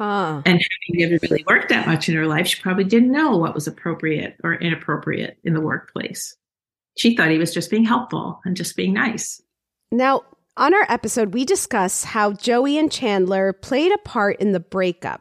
Huh. 0.00 0.40
And 0.46 0.58
having 0.58 1.10
never 1.10 1.18
really 1.22 1.44
worked 1.46 1.68
that 1.68 1.86
much 1.86 2.08
in 2.08 2.14
her 2.14 2.26
life, 2.26 2.46
she 2.46 2.62
probably 2.62 2.84
didn't 2.84 3.12
know 3.12 3.36
what 3.36 3.54
was 3.54 3.66
appropriate 3.66 4.38
or 4.42 4.54
inappropriate 4.54 5.36
in 5.44 5.52
the 5.52 5.60
workplace. 5.60 6.38
She 6.96 7.14
thought 7.14 7.28
he 7.28 7.36
was 7.36 7.52
just 7.52 7.70
being 7.70 7.84
helpful 7.84 8.40
and 8.46 8.56
just 8.56 8.76
being 8.76 8.94
nice. 8.94 9.42
Now, 9.92 10.22
on 10.56 10.72
our 10.72 10.86
episode, 10.88 11.34
we 11.34 11.44
discuss 11.44 12.02
how 12.04 12.32
Joey 12.32 12.78
and 12.78 12.90
Chandler 12.90 13.52
played 13.52 13.92
a 13.92 13.98
part 13.98 14.40
in 14.40 14.52
the 14.52 14.60
breakup. 14.60 15.20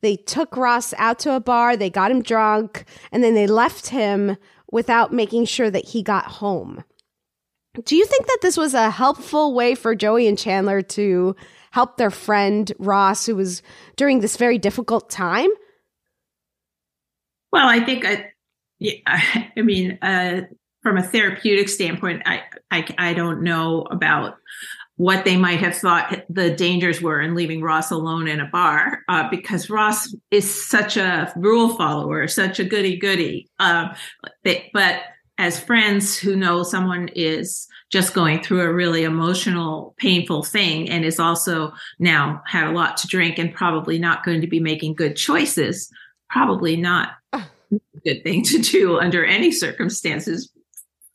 They 0.00 0.16
took 0.16 0.56
Ross 0.56 0.92
out 0.98 1.20
to 1.20 1.36
a 1.36 1.40
bar, 1.40 1.76
they 1.76 1.88
got 1.88 2.10
him 2.10 2.22
drunk, 2.22 2.86
and 3.12 3.22
then 3.22 3.34
they 3.34 3.46
left 3.46 3.88
him 3.88 4.36
without 4.72 5.12
making 5.12 5.44
sure 5.44 5.70
that 5.70 5.90
he 5.90 6.02
got 6.02 6.24
home. 6.24 6.82
Do 7.84 7.96
you 7.96 8.06
think 8.06 8.26
that 8.26 8.38
this 8.42 8.56
was 8.56 8.74
a 8.74 8.90
helpful 8.90 9.54
way 9.54 9.74
for 9.74 9.94
Joey 9.94 10.26
and 10.26 10.38
Chandler 10.38 10.82
to 10.82 11.36
help 11.70 11.96
their 11.96 12.10
friend 12.10 12.72
Ross, 12.78 13.26
who 13.26 13.36
was 13.36 13.62
during 13.96 14.20
this 14.20 14.36
very 14.36 14.58
difficult 14.58 15.10
time? 15.10 15.50
Well, 17.52 17.68
I 17.68 17.80
think 17.80 18.04
I, 18.04 18.30
yeah, 18.78 18.94
I 19.56 19.62
mean, 19.62 19.98
uh, 20.02 20.42
from 20.82 20.96
a 20.96 21.02
therapeutic 21.02 21.68
standpoint, 21.68 22.22
I, 22.26 22.42
I, 22.70 22.86
I 22.98 23.14
don't 23.14 23.42
know 23.42 23.82
about 23.90 24.36
what 24.96 25.24
they 25.24 25.36
might 25.36 25.60
have 25.60 25.76
thought 25.76 26.24
the 26.28 26.50
dangers 26.50 27.00
were 27.00 27.20
in 27.20 27.36
leaving 27.36 27.62
Ross 27.62 27.92
alone 27.92 28.26
in 28.26 28.40
a 28.40 28.46
bar, 28.46 29.02
uh, 29.08 29.28
because 29.30 29.70
Ross 29.70 30.12
is 30.32 30.68
such 30.68 30.96
a 30.96 31.32
rule 31.36 31.76
follower, 31.76 32.26
such 32.26 32.58
a 32.58 32.64
goody 32.64 32.96
goody. 32.96 33.48
Uh, 33.60 33.94
but 34.72 34.96
as 35.38 35.58
friends 35.58 36.18
who 36.18 36.36
know 36.36 36.62
someone 36.62 37.08
is 37.14 37.66
just 37.90 38.12
going 38.12 38.42
through 38.42 38.60
a 38.60 38.72
really 38.72 39.04
emotional, 39.04 39.94
painful 39.98 40.42
thing 40.42 40.90
and 40.90 41.04
is 41.04 41.18
also 41.18 41.72
now 41.98 42.42
had 42.46 42.68
a 42.68 42.72
lot 42.72 42.96
to 42.98 43.06
drink 43.06 43.38
and 43.38 43.54
probably 43.54 43.98
not 43.98 44.24
going 44.24 44.40
to 44.40 44.46
be 44.46 44.60
making 44.60 44.94
good 44.94 45.16
choices, 45.16 45.90
probably 46.28 46.76
not 46.76 47.12
a 47.32 47.42
good 48.04 48.22
thing 48.24 48.42
to 48.42 48.58
do 48.58 48.98
under 48.98 49.24
any 49.24 49.50
circumstances 49.50 50.52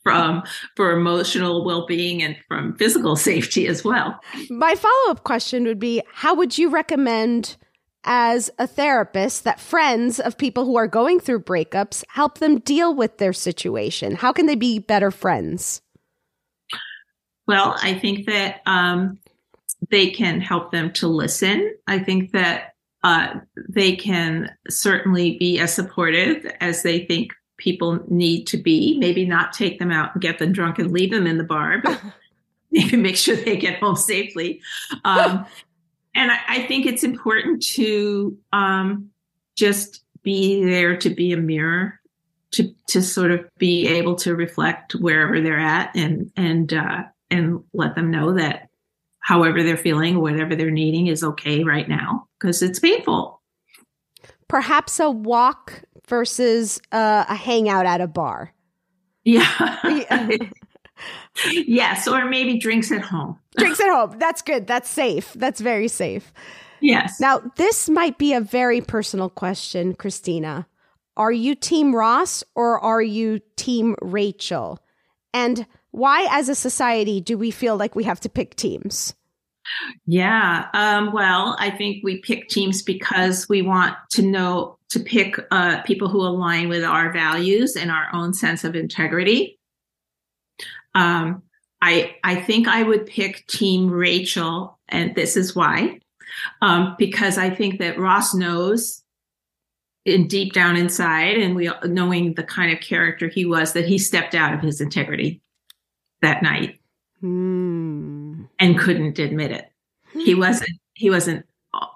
from 0.03 0.43
for 0.75 0.91
emotional 0.91 1.63
well-being 1.63 2.21
and 2.21 2.35
from 2.47 2.75
physical 2.75 3.15
safety 3.15 3.67
as 3.67 3.83
well. 3.83 4.19
My 4.49 4.75
follow-up 4.75 5.23
question 5.23 5.63
would 5.65 5.79
be 5.79 6.01
how 6.11 6.33
would 6.33 6.57
you 6.57 6.69
recommend 6.69 7.55
as 8.03 8.49
a 8.57 8.67
therapist 8.67 9.43
that 9.43 9.59
friends 9.59 10.19
of 10.19 10.37
people 10.37 10.65
who 10.65 10.75
are 10.75 10.87
going 10.87 11.19
through 11.19 11.41
breakups 11.41 12.03
help 12.09 12.39
them 12.39 12.59
deal 12.59 12.93
with 12.93 13.17
their 13.17 13.33
situation? 13.33 14.15
How 14.15 14.31
can 14.31 14.45
they 14.45 14.55
be 14.55 14.79
better 14.79 15.11
friends? 15.11 15.81
Well, 17.47 17.75
I 17.81 17.93
think 17.93 18.25
that 18.27 18.61
um, 18.65 19.19
they 19.89 20.09
can 20.09 20.41
help 20.41 20.71
them 20.71 20.91
to 20.93 21.07
listen. 21.07 21.75
I 21.87 21.99
think 21.99 22.31
that 22.31 22.75
uh, 23.03 23.39
they 23.69 23.95
can 23.95 24.49
certainly 24.69 25.37
be 25.37 25.59
as 25.59 25.73
supportive 25.73 26.45
as 26.61 26.83
they 26.83 27.05
think 27.05 27.33
people 27.57 27.99
need 28.09 28.47
to 28.47 28.57
be. 28.57 28.97
Maybe 28.97 29.25
not 29.25 29.53
take 29.53 29.79
them 29.79 29.91
out 29.91 30.13
and 30.13 30.21
get 30.21 30.39
them 30.39 30.53
drunk 30.53 30.79
and 30.79 30.91
leave 30.91 31.11
them 31.11 31.27
in 31.27 31.37
the 31.37 31.43
bar, 31.43 31.81
but 31.83 32.01
maybe 32.71 32.97
make 32.97 33.17
sure 33.17 33.35
they 33.35 33.57
get 33.57 33.79
home 33.79 33.95
safely. 33.95 34.61
Um, 35.03 35.45
and 36.15 36.31
I, 36.31 36.37
I, 36.47 36.67
think 36.67 36.85
it's 36.85 37.03
important 37.03 37.63
to 37.73 38.37
um, 38.51 39.09
just 39.55 40.03
be 40.21 40.63
there 40.63 40.97
to 40.97 41.09
be 41.09 41.33
a 41.33 41.37
mirror 41.37 41.99
to 42.51 42.73
to 42.87 43.01
sort 43.01 43.31
of 43.31 43.41
be 43.57 43.87
able 43.87 44.15
to 44.15 44.35
reflect 44.35 44.93
wherever 44.93 45.41
they're 45.41 45.59
at 45.59 45.95
and 45.95 46.31
and 46.35 46.73
uh, 46.73 47.03
and 47.29 47.63
let 47.73 47.95
them 47.95 48.11
know 48.11 48.33
that 48.33 48.69
however 49.19 49.63
they're 49.63 49.77
feeling, 49.77 50.19
whatever 50.19 50.55
they're 50.55 50.69
needing 50.69 51.07
is 51.07 51.23
okay 51.23 51.63
right 51.63 51.87
now 51.87 52.27
because 52.39 52.61
it's 52.61 52.79
painful. 52.79 53.41
perhaps 54.47 54.99
a 54.99 55.09
walk 55.09 55.83
versus 56.07 56.79
uh, 56.91 57.25
a 57.27 57.35
hangout 57.35 57.85
at 57.85 58.01
a 58.01 58.07
bar. 58.07 58.53
Yeah. 59.23 59.79
yes, 61.51 62.07
or 62.07 62.25
maybe 62.25 62.57
drinks 62.57 62.91
at 62.91 63.01
home. 63.01 63.39
Drinks 63.57 63.79
at 63.79 63.89
home. 63.89 64.17
That's 64.17 64.41
good. 64.41 64.65
That's 64.65 64.89
safe. 64.89 65.31
That's 65.33 65.61
very 65.61 65.87
safe. 65.87 66.33
Yes. 66.81 67.19
Now, 67.19 67.39
this 67.55 67.87
might 67.87 68.17
be 68.17 68.33
a 68.33 68.41
very 68.41 68.81
personal 68.81 69.29
question, 69.29 69.93
Christina. 69.93 70.67
Are 71.15 71.31
you 71.31 71.53
Team 71.53 71.95
Ross 71.95 72.43
or 72.55 72.79
are 72.79 73.01
you 73.01 73.39
Team 73.55 73.95
Rachel? 74.01 74.79
And 75.33 75.67
why, 75.91 76.27
as 76.31 76.49
a 76.49 76.55
society, 76.55 77.21
do 77.21 77.37
we 77.37 77.51
feel 77.51 77.77
like 77.77 77.95
we 77.95 78.03
have 78.05 78.19
to 78.21 78.29
pick 78.29 78.55
teams? 78.55 79.13
Yeah. 80.05 80.67
Um, 80.73 81.13
well, 81.13 81.55
I 81.59 81.69
think 81.69 82.03
we 82.03 82.17
pick 82.17 82.49
teams 82.49 82.81
because 82.81 83.47
we 83.47 83.61
want 83.61 83.95
to 84.11 84.21
know 84.21 84.77
to 84.89 84.99
pick 84.99 85.37
uh, 85.51 85.81
people 85.83 86.09
who 86.09 86.21
align 86.21 86.69
with 86.69 86.83
our 86.83 87.11
values 87.11 87.75
and 87.75 87.89
our 87.89 88.07
own 88.13 88.33
sense 88.33 88.63
of 88.63 88.75
integrity. 88.75 89.57
Um, 90.95 91.43
I 91.81 92.15
I 92.23 92.35
think 92.35 92.67
I 92.67 92.83
would 92.83 93.05
pick 93.05 93.45
Team 93.47 93.89
Rachel, 93.89 94.79
and 94.89 95.15
this 95.15 95.35
is 95.35 95.55
why, 95.55 95.99
um, 96.61 96.95
because 96.97 97.37
I 97.37 97.49
think 97.49 97.79
that 97.79 97.99
Ross 97.99 98.33
knows 98.33 99.03
in 100.05 100.27
deep 100.27 100.53
down 100.53 100.75
inside, 100.77 101.37
and 101.37 101.55
we 101.55 101.69
knowing 101.85 102.33
the 102.35 102.43
kind 102.43 102.71
of 102.71 102.79
character 102.81 103.27
he 103.27 103.45
was, 103.45 103.73
that 103.73 103.85
he 103.85 103.97
stepped 103.97 104.35
out 104.35 104.53
of 104.53 104.61
his 104.61 104.81
integrity 104.81 105.41
that 106.21 106.41
night 106.43 106.79
Hmm. 107.19 108.43
and 108.59 108.77
couldn't 108.77 109.17
admit 109.19 109.51
it. 109.51 109.71
He 110.13 110.35
wasn't. 110.45 110.77
He 110.93 111.09
wasn't. 111.09 111.45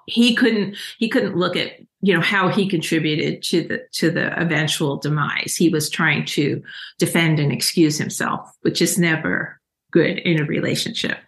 He 0.08 0.34
couldn't. 0.34 0.76
He 0.98 1.08
couldn't 1.08 1.36
look 1.36 1.56
at 1.56 1.72
you 2.00 2.14
know 2.14 2.20
how 2.20 2.48
he 2.48 2.68
contributed 2.68 3.42
to 3.44 3.62
the 3.62 3.80
to 3.92 4.10
the 4.10 4.40
eventual 4.40 4.96
demise. 4.96 5.54
He 5.56 5.68
was 5.68 5.90
trying 5.90 6.24
to 6.26 6.62
defend 6.98 7.38
and 7.38 7.52
excuse 7.52 7.98
himself, 7.98 8.50
which 8.62 8.80
is 8.80 8.98
never 8.98 9.60
good 9.90 10.18
in 10.18 10.40
a 10.40 10.44
relationship. 10.44 11.18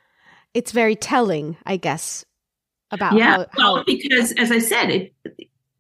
It's 0.55 0.73
very 0.73 0.97
telling, 0.97 1.57
I 1.67 1.77
guess, 1.77 2.25
about 2.91 3.15
yeah, 3.15 3.37
how, 3.37 3.47
how 3.53 3.75
well, 3.75 3.85
because 3.87 4.33
as 4.33 4.51
I 4.51 4.59
said, 4.59 4.91
it. 4.91 5.15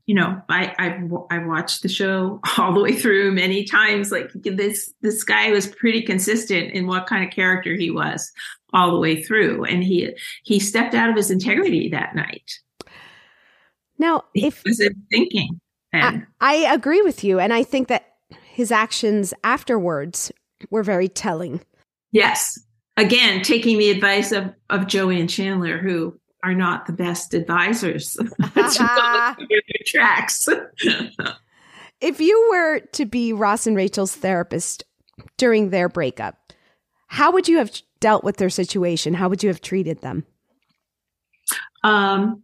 You 0.06 0.16
know, 0.16 0.42
I 0.48 0.74
I've 0.76 1.12
I've 1.30 1.46
watched 1.46 1.82
the 1.82 1.88
show 1.88 2.40
all 2.58 2.74
the 2.74 2.80
way 2.80 2.94
through 2.96 3.30
many 3.30 3.62
times. 3.62 4.10
Like 4.10 4.32
this 4.34 4.92
this 5.02 5.22
guy 5.22 5.52
was 5.52 5.68
pretty 5.68 6.02
consistent 6.02 6.72
in 6.72 6.88
what 6.88 7.06
kind 7.06 7.22
of 7.24 7.30
character 7.30 7.74
he 7.74 7.92
was 7.92 8.32
all 8.72 8.90
the 8.90 8.98
way 8.98 9.22
through, 9.22 9.64
and 9.66 9.84
he 9.84 10.10
he 10.42 10.58
stepped 10.58 10.94
out 10.94 11.10
of 11.10 11.16
his 11.16 11.30
integrity 11.30 11.90
that 11.90 12.16
night. 12.16 12.58
Now 14.00 14.24
if 14.34 14.62
thinking. 15.10 15.60
I, 15.92 16.22
I 16.40 16.54
agree 16.72 17.02
with 17.02 17.24
you, 17.24 17.38
and 17.38 17.52
I 17.52 17.62
think 17.62 17.88
that 17.88 18.06
his 18.52 18.70
actions 18.72 19.34
afterwards 19.44 20.32
were 20.70 20.82
very 20.82 21.08
telling. 21.08 21.60
yes, 22.12 22.58
again, 22.96 23.42
taking 23.42 23.78
the 23.78 23.90
advice 23.90 24.32
of 24.32 24.52
of 24.68 24.86
Joey 24.86 25.20
and 25.20 25.30
Chandler, 25.30 25.78
who 25.78 26.18
are 26.42 26.54
not 26.54 26.86
the 26.86 26.92
best 26.92 27.34
advisors 27.34 28.12
to 28.12 28.24
go 28.56 29.34
through 29.36 29.46
their 29.48 29.84
tracks. 29.84 30.48
If 32.00 32.18
you 32.18 32.48
were 32.50 32.80
to 32.92 33.04
be 33.04 33.32
Ross 33.32 33.66
and 33.66 33.76
Rachel's 33.76 34.14
therapist 34.14 34.84
during 35.36 35.68
their 35.68 35.88
breakup, 35.88 36.36
how 37.08 37.30
would 37.32 37.46
you 37.46 37.58
have 37.58 37.70
dealt 38.00 38.24
with 38.24 38.38
their 38.38 38.48
situation? 38.48 39.12
How 39.12 39.28
would 39.28 39.42
you 39.42 39.50
have 39.50 39.60
treated 39.60 40.00
them? 40.00 40.24
Um, 41.84 42.42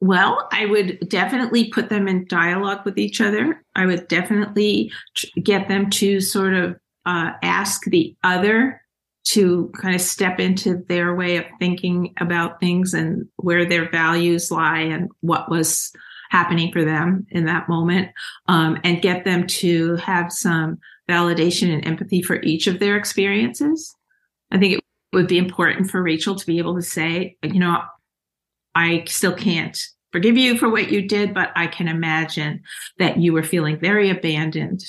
well, 0.00 0.48
I 0.52 0.66
would 0.66 1.08
definitely 1.08 1.70
put 1.70 1.88
them 1.88 2.08
in 2.08 2.26
dialogue 2.28 2.84
with 2.84 2.98
each 2.98 3.20
other. 3.20 3.62
I 3.74 3.86
would 3.86 4.08
definitely 4.08 4.92
get 5.42 5.68
them 5.68 5.90
to 5.90 6.20
sort 6.20 6.54
of 6.54 6.76
uh, 7.06 7.32
ask 7.42 7.84
the 7.84 8.14
other 8.22 8.80
to 9.24 9.72
kind 9.80 9.94
of 9.94 10.00
step 10.00 10.38
into 10.38 10.84
their 10.88 11.14
way 11.14 11.38
of 11.38 11.44
thinking 11.58 12.12
about 12.18 12.60
things 12.60 12.92
and 12.92 13.26
where 13.36 13.64
their 13.64 13.90
values 13.90 14.50
lie 14.50 14.80
and 14.80 15.10
what 15.20 15.48
was 15.48 15.92
happening 16.30 16.70
for 16.72 16.84
them 16.84 17.26
in 17.30 17.46
that 17.46 17.68
moment, 17.68 18.10
um, 18.48 18.78
and 18.84 19.02
get 19.02 19.24
them 19.24 19.46
to 19.46 19.96
have 19.96 20.32
some 20.32 20.78
validation 21.08 21.72
and 21.72 21.86
empathy 21.86 22.20
for 22.20 22.42
each 22.42 22.66
of 22.66 22.80
their 22.80 22.96
experiences. 22.96 23.94
I 24.50 24.58
think 24.58 24.74
it 24.74 24.80
would 25.12 25.28
be 25.28 25.38
important 25.38 25.90
for 25.90 26.02
Rachel 26.02 26.34
to 26.34 26.46
be 26.46 26.58
able 26.58 26.74
to 26.74 26.82
say, 26.82 27.36
you 27.42 27.60
know, 27.60 27.82
I 28.74 29.04
still 29.06 29.34
can't 29.34 29.78
forgive 30.12 30.36
you 30.36 30.56
for 30.58 30.68
what 30.70 30.90
you 30.90 31.02
did, 31.06 31.34
but 31.34 31.50
I 31.56 31.66
can 31.66 31.88
imagine 31.88 32.62
that 32.98 33.18
you 33.18 33.32
were 33.32 33.42
feeling 33.42 33.78
very 33.78 34.10
abandoned 34.10 34.84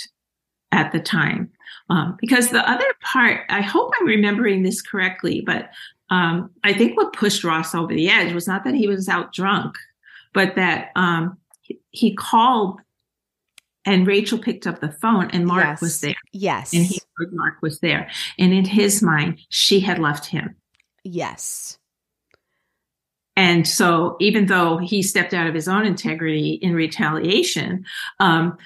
at 0.72 0.92
the 0.92 1.00
time. 1.00 1.52
Um, 1.90 2.18
because 2.20 2.50
the 2.50 2.68
other 2.70 2.86
part, 3.02 3.42
I 3.50 3.62
hope 3.62 3.94
I'm 4.00 4.08
remembering 4.08 4.64
this 4.64 4.82
correctly, 4.82 5.42
but 5.46 5.70
um, 6.10 6.52
I 6.64 6.74
think 6.74 6.98
what 6.98 7.14
pushed 7.14 7.44
Ross 7.44 7.74
over 7.76 7.94
the 7.94 8.10
edge 8.10 8.34
was 8.34 8.48
not 8.48 8.64
that 8.64 8.74
he 8.76 8.88
was 8.88 9.08
out 9.10 9.34
drunk, 9.34 9.76
but 10.34 10.56
that 10.56 10.90
um, 10.96 11.38
he, 11.62 11.80
he 11.92 12.16
called 12.16 12.80
and 13.88 14.08
Rachel 14.08 14.40
picked 14.40 14.66
up 14.66 14.80
the 14.82 14.92
phone 14.92 15.30
and 15.30 15.46
Mark 15.46 15.64
Yes. 15.64 15.82
was 15.82 16.02
there 16.02 16.16
Yes. 16.34 16.74
and 16.74 16.84
he 16.86 17.00
heard 17.18 17.30
Mark 17.34 17.56
was 17.62 17.80
there. 17.82 18.10
And 18.40 18.52
in 18.52 18.66
his 18.66 19.04
mind, 19.04 19.40
she 19.50 19.80
had 19.80 20.00
left 20.00 20.26
him. 20.26 20.56
yes. 21.04 21.78
And 23.38 23.68
so, 23.68 24.16
even 24.20 24.46
though 24.46 24.78
he 24.78 25.02
stepped 25.02 25.34
out 25.34 25.48
of 25.48 25.54
his 25.54 25.68
own 25.68 25.86
integrity 25.86 26.54
in 26.62 26.74
retaliation, 26.74 27.86
um, 28.20 28.58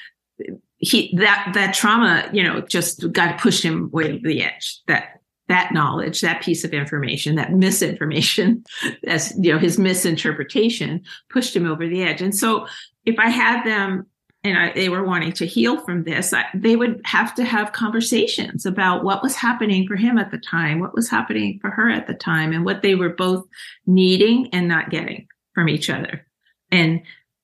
he 0.77 1.13
that 1.17 1.51
that 1.53 1.73
trauma, 1.73 2.29
you 2.31 2.43
know, 2.43 2.61
just 2.61 3.11
got 3.11 3.39
pushed 3.39 3.63
him 3.63 3.89
way 3.91 4.13
over 4.13 4.27
the 4.27 4.43
edge. 4.43 4.79
That 4.87 5.21
that 5.47 5.73
knowledge, 5.73 6.21
that 6.21 6.43
piece 6.43 6.63
of 6.63 6.73
information, 6.73 7.35
that 7.35 7.51
misinformation, 7.51 8.63
as 9.07 9.33
you 9.39 9.51
know, 9.51 9.59
his 9.59 9.79
misinterpretation 9.79 11.01
pushed 11.29 11.55
him 11.55 11.65
over 11.65 11.87
the 11.87 12.03
edge. 12.03 12.21
And 12.21 12.35
so, 12.35 12.67
if 13.05 13.17
I 13.17 13.29
had 13.29 13.63
them 13.63 14.05
and 14.43 14.57
I, 14.57 14.71
they 14.73 14.89
were 14.89 15.03
wanting 15.03 15.33
to 15.33 15.45
heal 15.45 15.83
from 15.83 16.03
this, 16.03 16.33
I, 16.33 16.45
they 16.53 16.75
would 16.75 17.01
have 17.03 17.35
to 17.35 17.43
have 17.43 17.73
conversations 17.73 18.65
about 18.65 19.03
what 19.03 19.21
was 19.21 19.35
happening 19.35 19.87
for 19.87 19.95
him 19.95 20.17
at 20.17 20.31
the 20.31 20.37
time, 20.37 20.79
what 20.79 20.95
was 20.95 21.09
happening 21.09 21.59
for 21.59 21.69
her 21.69 21.89
at 21.89 22.07
the 22.07 22.13
time, 22.13 22.53
and 22.53 22.63
what 22.63 22.81
they 22.81 22.95
were 22.95 23.09
both 23.09 23.45
needing 23.85 24.49
and 24.53 24.67
not 24.67 24.89
getting 24.89 25.27
from 25.53 25.67
each 25.67 25.89
other. 25.89 26.25
And 26.71 27.01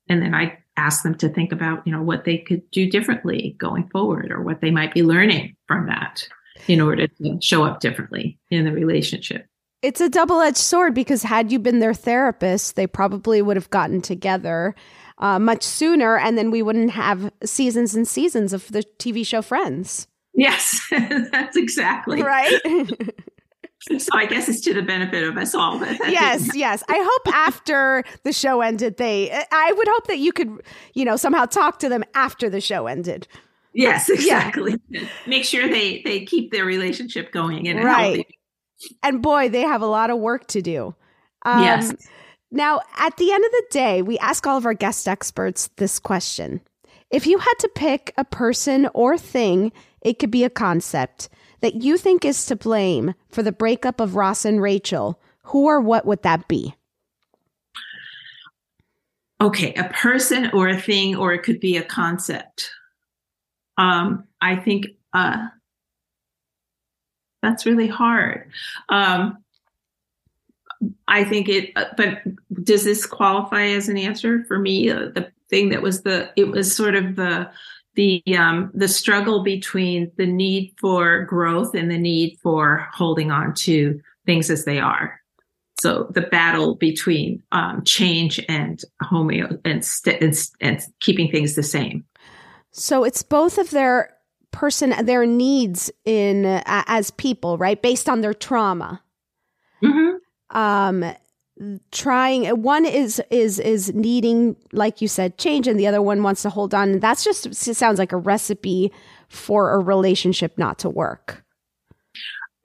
and 0.07 0.21
then 0.21 0.35
I 0.35 0.59
asked 0.77 1.03
them 1.03 1.15
to 1.15 1.29
think 1.29 1.51
about, 1.51 1.85
you 1.85 1.91
know, 1.91 2.01
what 2.01 2.25
they 2.25 2.37
could 2.37 2.69
do 2.71 2.89
differently 2.89 3.55
going 3.59 3.89
forward, 3.89 4.31
or 4.31 4.41
what 4.41 4.61
they 4.61 4.71
might 4.71 4.93
be 4.93 5.03
learning 5.03 5.55
from 5.67 5.87
that 5.87 6.27
in 6.67 6.79
order 6.79 7.07
to 7.07 7.37
show 7.41 7.63
up 7.63 7.79
differently 7.81 8.39
in 8.49 8.63
the 8.63 8.71
relationship. 8.71 9.47
It's 9.81 10.01
a 10.01 10.09
double 10.09 10.39
edged 10.39 10.57
sword 10.57 10.95
because 10.95 11.23
had 11.23 11.51
you 11.51 11.59
been 11.59 11.79
their 11.79 11.93
therapist, 11.93 12.75
they 12.75 12.87
probably 12.87 13.41
would 13.41 13.57
have 13.57 13.69
gotten 13.69 14.01
together 14.01 14.73
uh, 15.19 15.39
much 15.39 15.63
sooner, 15.63 16.17
and 16.17 16.37
then 16.37 16.51
we 16.51 16.61
wouldn't 16.61 16.91
have 16.91 17.31
seasons 17.43 17.95
and 17.95 18.07
seasons 18.07 18.53
of 18.53 18.67
the 18.71 18.83
TV 18.99 19.25
show 19.25 19.41
Friends. 19.41 20.07
Yes, 20.33 20.81
that's 21.31 21.55
exactly 21.55 22.21
Right? 22.21 22.59
So 23.99 24.09
I 24.13 24.25
guess 24.25 24.49
it's 24.49 24.61
to 24.61 24.73
the 24.73 24.81
benefit 24.81 25.23
of 25.23 25.37
us 25.37 25.53
all. 25.53 25.77
Yes, 26.07 26.55
yes. 26.55 26.83
I 26.89 26.97
hope 27.07 27.35
after 27.35 28.03
the 28.23 28.33
show 28.33 28.61
ended, 28.61 28.97
they, 28.97 29.31
I 29.51 29.73
would 29.77 29.87
hope 29.87 30.07
that 30.07 30.17
you 30.17 30.31
could, 30.31 30.63
you 30.95 31.05
know, 31.05 31.17
somehow 31.17 31.45
talk 31.45 31.77
to 31.79 31.89
them 31.89 32.03
after 32.15 32.49
the 32.49 32.61
show 32.61 32.87
ended. 32.87 33.27
Yes, 33.73 34.09
exactly. 34.09 34.77
Make 35.27 35.43
sure 35.45 35.67
they 35.69 36.01
they 36.03 36.25
keep 36.25 36.51
their 36.51 36.65
relationship 36.65 37.31
going 37.31 37.67
and 37.67 37.83
Right. 37.83 38.15
healthy. 38.15 38.27
And 39.03 39.21
boy, 39.21 39.49
they 39.49 39.61
have 39.61 39.83
a 39.83 39.87
lot 39.87 40.09
of 40.09 40.17
work 40.17 40.47
to 40.47 40.63
do. 40.63 40.95
Um, 41.43 41.61
Yes. 41.61 41.93
Now, 42.51 42.81
at 42.97 43.17
the 43.17 43.31
end 43.31 43.43
of 43.43 43.51
the 43.51 43.65
day, 43.71 44.01
we 44.01 44.17
ask 44.19 44.45
all 44.45 44.57
of 44.57 44.65
our 44.65 44.73
guest 44.73 45.07
experts 45.07 45.69
this 45.77 45.99
question. 45.99 46.61
If 47.11 47.27
you 47.27 47.37
had 47.37 47.53
to 47.59 47.69
pick 47.75 48.13
a 48.17 48.25
person 48.25 48.89
or 48.93 49.17
thing, 49.17 49.71
it 50.01 50.19
could 50.19 50.31
be 50.31 50.43
a 50.43 50.49
concept 50.49 51.29
that 51.61 51.75
you 51.75 51.97
think 51.97 52.25
is 52.25 52.45
to 52.45 52.55
blame 52.55 53.13
for 53.29 53.41
the 53.41 53.51
breakup 53.51 53.99
of 53.99 54.15
Ross 54.15 54.45
and 54.45 54.61
Rachel, 54.61 55.19
who 55.43 55.65
or 55.65 55.81
what 55.81 56.05
would 56.05 56.23
that 56.23 56.47
be? 56.47 56.75
Okay, 59.41 59.73
a 59.73 59.89
person 59.89 60.49
or 60.53 60.69
a 60.69 60.79
thing, 60.79 61.15
or 61.15 61.33
it 61.33 61.43
could 61.43 61.59
be 61.59 61.77
a 61.77 61.83
concept. 61.83 62.71
Um, 63.77 64.25
I 64.41 64.55
think 64.55 64.87
uh, 65.13 65.47
that's 67.41 67.65
really 67.65 67.87
hard. 67.87 68.49
Um, 68.89 69.37
I 71.07 71.23
think 71.23 71.49
it, 71.49 71.71
uh, 71.75 71.85
but 71.97 72.19
does 72.63 72.83
this 72.83 73.05
qualify 73.05 73.65
as 73.67 73.89
an 73.89 73.97
answer 73.97 74.43
for 74.47 74.59
me? 74.59 74.89
Uh, 74.89 75.09
the 75.13 75.31
thing 75.49 75.69
that 75.69 75.81
was 75.81 76.01
the, 76.01 76.31
it 76.35 76.47
was 76.49 76.75
sort 76.75 76.95
of 76.95 77.15
the, 77.15 77.49
the, 77.95 78.23
um, 78.37 78.71
the 78.73 78.87
struggle 78.87 79.43
between 79.43 80.11
the 80.17 80.25
need 80.25 80.73
for 80.79 81.23
growth 81.25 81.75
and 81.75 81.89
the 81.89 81.97
need 81.97 82.37
for 82.41 82.87
holding 82.93 83.31
on 83.31 83.53
to 83.53 84.01
things 84.25 84.49
as 84.49 84.65
they 84.65 84.79
are. 84.79 85.19
also 85.85 86.11
the 86.11 86.21
battle 86.21 86.75
between 86.75 87.41
um, 87.51 87.83
change 87.83 88.43
and 88.49 88.81
homeo 89.03 89.59
and, 89.65 89.83
st- 89.83 90.21
and, 90.21 90.49
and 90.61 90.81
keeping 90.99 91.31
things 91.31 91.55
the 91.55 91.63
same. 91.63 92.05
So 92.71 93.03
it's 93.03 93.23
both 93.23 93.57
of 93.57 93.69
their 93.71 94.11
person 94.51 94.93
their 95.05 95.25
needs 95.25 95.91
in 96.05 96.45
uh, 96.45 96.61
as 96.65 97.11
people, 97.11 97.57
right, 97.57 97.81
based 97.81 98.07
on 98.09 98.21
their 98.21 98.33
trauma. 98.33 99.01
Mm-hmm. 99.83 100.17
Um, 100.49 101.05
trying 101.91 102.45
one 102.61 102.85
is 102.85 103.21
is 103.29 103.59
is 103.59 103.93
needing 103.93 104.57
like 104.73 105.01
you 105.01 105.07
said 105.07 105.37
change 105.37 105.69
and 105.69 105.79
the 105.79 105.87
other 105.87 106.01
one 106.01 106.21
wants 106.21 106.41
to 106.41 106.49
hold 106.49 106.73
on. 106.73 106.89
And 106.91 107.01
that's 107.01 107.23
just 107.23 107.53
sounds 107.55 107.97
like 107.97 108.11
a 108.11 108.17
recipe 108.17 108.91
for 109.29 109.71
a 109.71 109.79
relationship 109.79 110.57
not 110.57 110.79
to 110.79 110.89
work. 110.89 111.43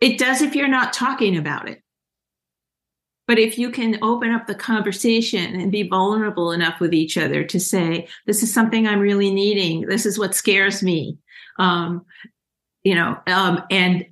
It 0.01 0.19
does 0.19 0.43
if 0.43 0.55
you're 0.55 0.69
not 0.69 0.93
talking 0.93 1.37
about 1.37 1.69
it. 1.69 1.83
But 3.29 3.39
if 3.39 3.59
you 3.59 3.71
can 3.71 4.03
open 4.03 4.33
up 4.33 4.49
the 4.49 4.57
conversation 4.57 5.61
and 5.61 5.71
be 5.71 5.85
vulnerable 5.85 6.51
enough 6.51 6.81
with 6.81 6.93
each 6.93 7.17
other 7.17 7.45
to 7.45 7.61
say 7.61 8.09
this 8.27 8.43
is 8.43 8.53
something 8.53 8.89
i'm 8.89 8.99
really 8.99 9.31
needing. 9.31 9.83
This 9.83 10.05
is 10.05 10.19
what 10.19 10.35
scares 10.35 10.83
me. 10.83 11.17
Um, 11.59 12.05
you 12.85 12.95
know 12.95 13.19
um, 13.27 13.63
and 13.71 14.07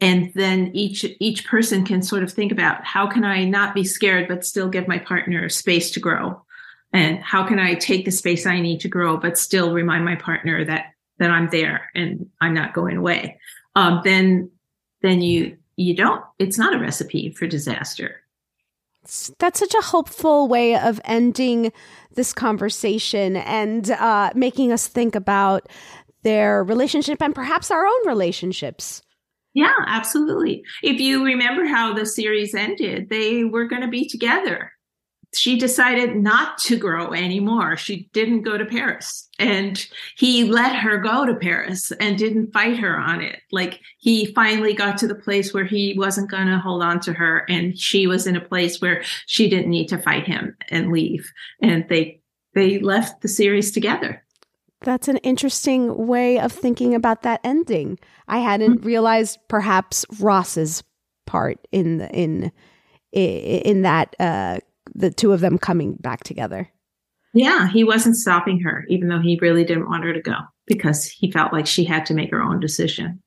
and 0.00 0.32
then 0.34 0.70
each 0.74 1.04
each 1.20 1.46
person 1.46 1.84
can 1.84 2.02
sort 2.02 2.22
of 2.22 2.32
think 2.32 2.52
about 2.52 2.84
how 2.84 3.06
can 3.06 3.24
i 3.24 3.44
not 3.44 3.74
be 3.74 3.84
scared 3.84 4.28
but 4.28 4.44
still 4.44 4.68
give 4.68 4.88
my 4.88 4.98
partner 4.98 5.48
space 5.48 5.90
to 5.92 6.00
grow? 6.00 6.42
And 6.92 7.18
how 7.18 7.46
can 7.46 7.58
i 7.58 7.74
take 7.74 8.04
the 8.04 8.10
space 8.10 8.46
i 8.46 8.60
need 8.60 8.80
to 8.80 8.88
grow 8.88 9.16
but 9.16 9.38
still 9.38 9.72
remind 9.72 10.04
my 10.04 10.16
partner 10.16 10.64
that 10.64 10.86
that 11.18 11.30
i'm 11.30 11.48
there 11.50 11.90
and 11.94 12.28
i'm 12.40 12.54
not 12.54 12.74
going 12.74 12.96
away? 12.96 13.38
Um, 13.76 14.00
then 14.04 14.50
then 15.02 15.20
you 15.20 15.56
you 15.76 15.94
don't 15.94 16.24
it's 16.38 16.58
not 16.58 16.74
a 16.74 16.78
recipe 16.78 17.30
for 17.30 17.46
disaster. 17.46 18.20
That's 19.38 19.58
such 19.58 19.74
a 19.74 19.82
hopeful 19.82 20.48
way 20.48 20.76
of 20.76 20.98
ending 21.04 21.72
this 22.14 22.32
conversation 22.32 23.36
and 23.36 23.90
uh, 23.90 24.30
making 24.34 24.72
us 24.72 24.88
think 24.88 25.14
about 25.14 25.68
their 26.22 26.64
relationship 26.64 27.20
and 27.20 27.34
perhaps 27.34 27.70
our 27.70 27.86
own 27.86 28.06
relationships 28.06 29.02
yeah, 29.54 29.74
absolutely. 29.86 30.64
If 30.82 31.00
you 31.00 31.24
remember 31.24 31.64
how 31.64 31.94
the 31.94 32.04
series 32.04 32.54
ended, 32.54 33.08
they 33.08 33.44
were 33.44 33.66
going 33.66 33.82
to 33.82 33.88
be 33.88 34.06
together. 34.08 34.72
She 35.32 35.58
decided 35.58 36.16
not 36.16 36.58
to 36.58 36.76
grow 36.76 37.12
anymore. 37.12 37.76
She 37.76 38.08
didn't 38.12 38.42
go 38.42 38.56
to 38.56 38.64
Paris. 38.64 39.28
And 39.38 39.84
he 40.16 40.44
let 40.44 40.76
her 40.76 40.98
go 40.98 41.24
to 41.24 41.34
Paris 41.34 41.92
and 41.98 42.18
didn't 42.18 42.52
fight 42.52 42.78
her 42.78 42.96
on 42.98 43.20
it. 43.20 43.40
Like 43.50 43.80
he 43.98 44.32
finally 44.32 44.74
got 44.74 44.98
to 44.98 45.08
the 45.08 45.14
place 45.14 45.52
where 45.52 45.64
he 45.64 45.94
wasn't 45.96 46.30
going 46.30 46.46
to 46.46 46.58
hold 46.58 46.82
on 46.82 47.00
to 47.00 47.12
her. 47.12 47.44
And 47.48 47.78
she 47.78 48.06
was 48.06 48.26
in 48.26 48.36
a 48.36 48.40
place 48.40 48.80
where 48.80 49.02
she 49.26 49.48
didn't 49.48 49.70
need 49.70 49.88
to 49.88 49.98
fight 49.98 50.26
him 50.26 50.56
and 50.70 50.92
leave. 50.92 51.32
And 51.60 51.88
they, 51.88 52.20
they 52.54 52.78
left 52.78 53.22
the 53.22 53.28
series 53.28 53.72
together. 53.72 54.23
That's 54.84 55.08
an 55.08 55.16
interesting 55.18 56.06
way 56.06 56.38
of 56.38 56.52
thinking 56.52 56.94
about 56.94 57.22
that 57.22 57.40
ending. 57.42 57.98
I 58.28 58.38
hadn't 58.38 58.78
mm-hmm. 58.78 58.86
realized 58.86 59.38
perhaps 59.48 60.04
Ross's 60.20 60.82
part 61.26 61.58
in 61.72 61.98
the, 61.98 62.10
in 62.10 62.52
in 63.12 63.82
that 63.82 64.14
uh, 64.18 64.58
the 64.94 65.10
two 65.10 65.32
of 65.32 65.40
them 65.40 65.56
coming 65.56 65.94
back 65.94 66.24
together. 66.24 66.68
Yeah, 67.32 67.68
he 67.68 67.84
wasn't 67.84 68.16
stopping 68.16 68.60
her, 68.60 68.84
even 68.88 69.08
though 69.08 69.20
he 69.20 69.38
really 69.40 69.64
didn't 69.64 69.88
want 69.88 70.04
her 70.04 70.12
to 70.12 70.20
go 70.20 70.36
because 70.66 71.04
he 71.04 71.30
felt 71.30 71.52
like 71.52 71.66
she 71.66 71.84
had 71.84 72.06
to 72.06 72.14
make 72.14 72.30
her 72.30 72.42
own 72.42 72.60
decision. 72.60 73.20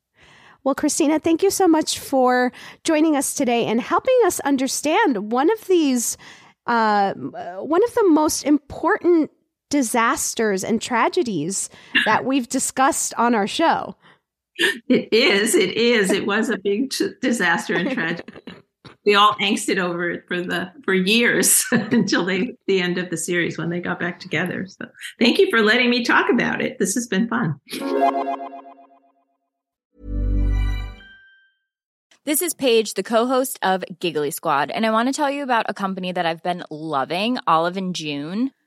Well, 0.64 0.76
Christina, 0.76 1.20
thank 1.20 1.44
you 1.44 1.50
so 1.50 1.68
much 1.68 2.00
for 2.00 2.52
joining 2.84 3.16
us 3.16 3.34
today 3.34 3.66
and 3.66 3.80
helping 3.80 4.18
us 4.26 4.40
understand 4.42 5.32
one 5.32 5.52
of 5.52 5.66
these, 5.68 6.18
uh, 6.66 7.14
one 7.14 7.84
of 7.84 7.96
the 7.96 8.08
most 8.10 8.44
important 8.44 9.32
disasters 9.70 10.64
and 10.64 10.82
tragedies 10.82 11.70
that 12.06 12.26
we've 12.26 12.48
discussed 12.48 13.14
on 13.16 13.36
our 13.36 13.48
show. 13.48 13.96
It 14.88 15.10
is. 15.12 15.54
It 15.56 15.78
is. 15.78 16.12
It 16.12 16.26
was 16.26 16.50
a 16.50 16.58
big 16.58 16.90
t- 16.90 17.12
disaster 17.22 17.76
and 17.76 17.92
tragedy. 17.92 18.24
we 19.06 19.16
all 19.16 19.34
angsted 19.36 19.78
over 19.78 20.10
it 20.10 20.24
for 20.28 20.42
the 20.42 20.72
for 20.84 20.94
years 20.94 21.64
until 21.72 22.26
they 22.26 22.56
the 22.66 22.82
end 22.82 22.98
of 22.98 23.10
the 23.10 23.18
series 23.18 23.58
when 23.58 23.70
they 23.70 23.80
got 23.80 24.00
back 24.00 24.20
together. 24.20 24.66
So 24.68 24.88
thank 25.20 25.38
you 25.38 25.50
for 25.50 25.62
letting 25.62 25.90
me 25.90 26.04
talk 26.04 26.30
about 26.30 26.62
it. 26.62 26.80
This 26.80 26.96
has 26.96 27.08
been 27.08 27.28
fun. 27.28 27.60
This 32.26 32.42
is 32.42 32.54
Paige, 32.54 32.96
the 32.96 33.04
co-host 33.04 33.58
of 33.62 33.86
Giggly 34.02 34.32
Squad, 34.32 34.70
and 34.70 34.86
I 34.86 34.92
want 34.92 35.08
to 35.08 35.14
tell 35.14 35.32
you 35.32 35.44
about 35.44 35.68
a 35.70 35.74
company 35.74 36.12
that 36.12 36.26
I've 36.26 36.44
been 36.44 36.66
loving, 36.70 37.38
Olive 37.48 37.78
and 37.78 37.96
June. 37.96 38.52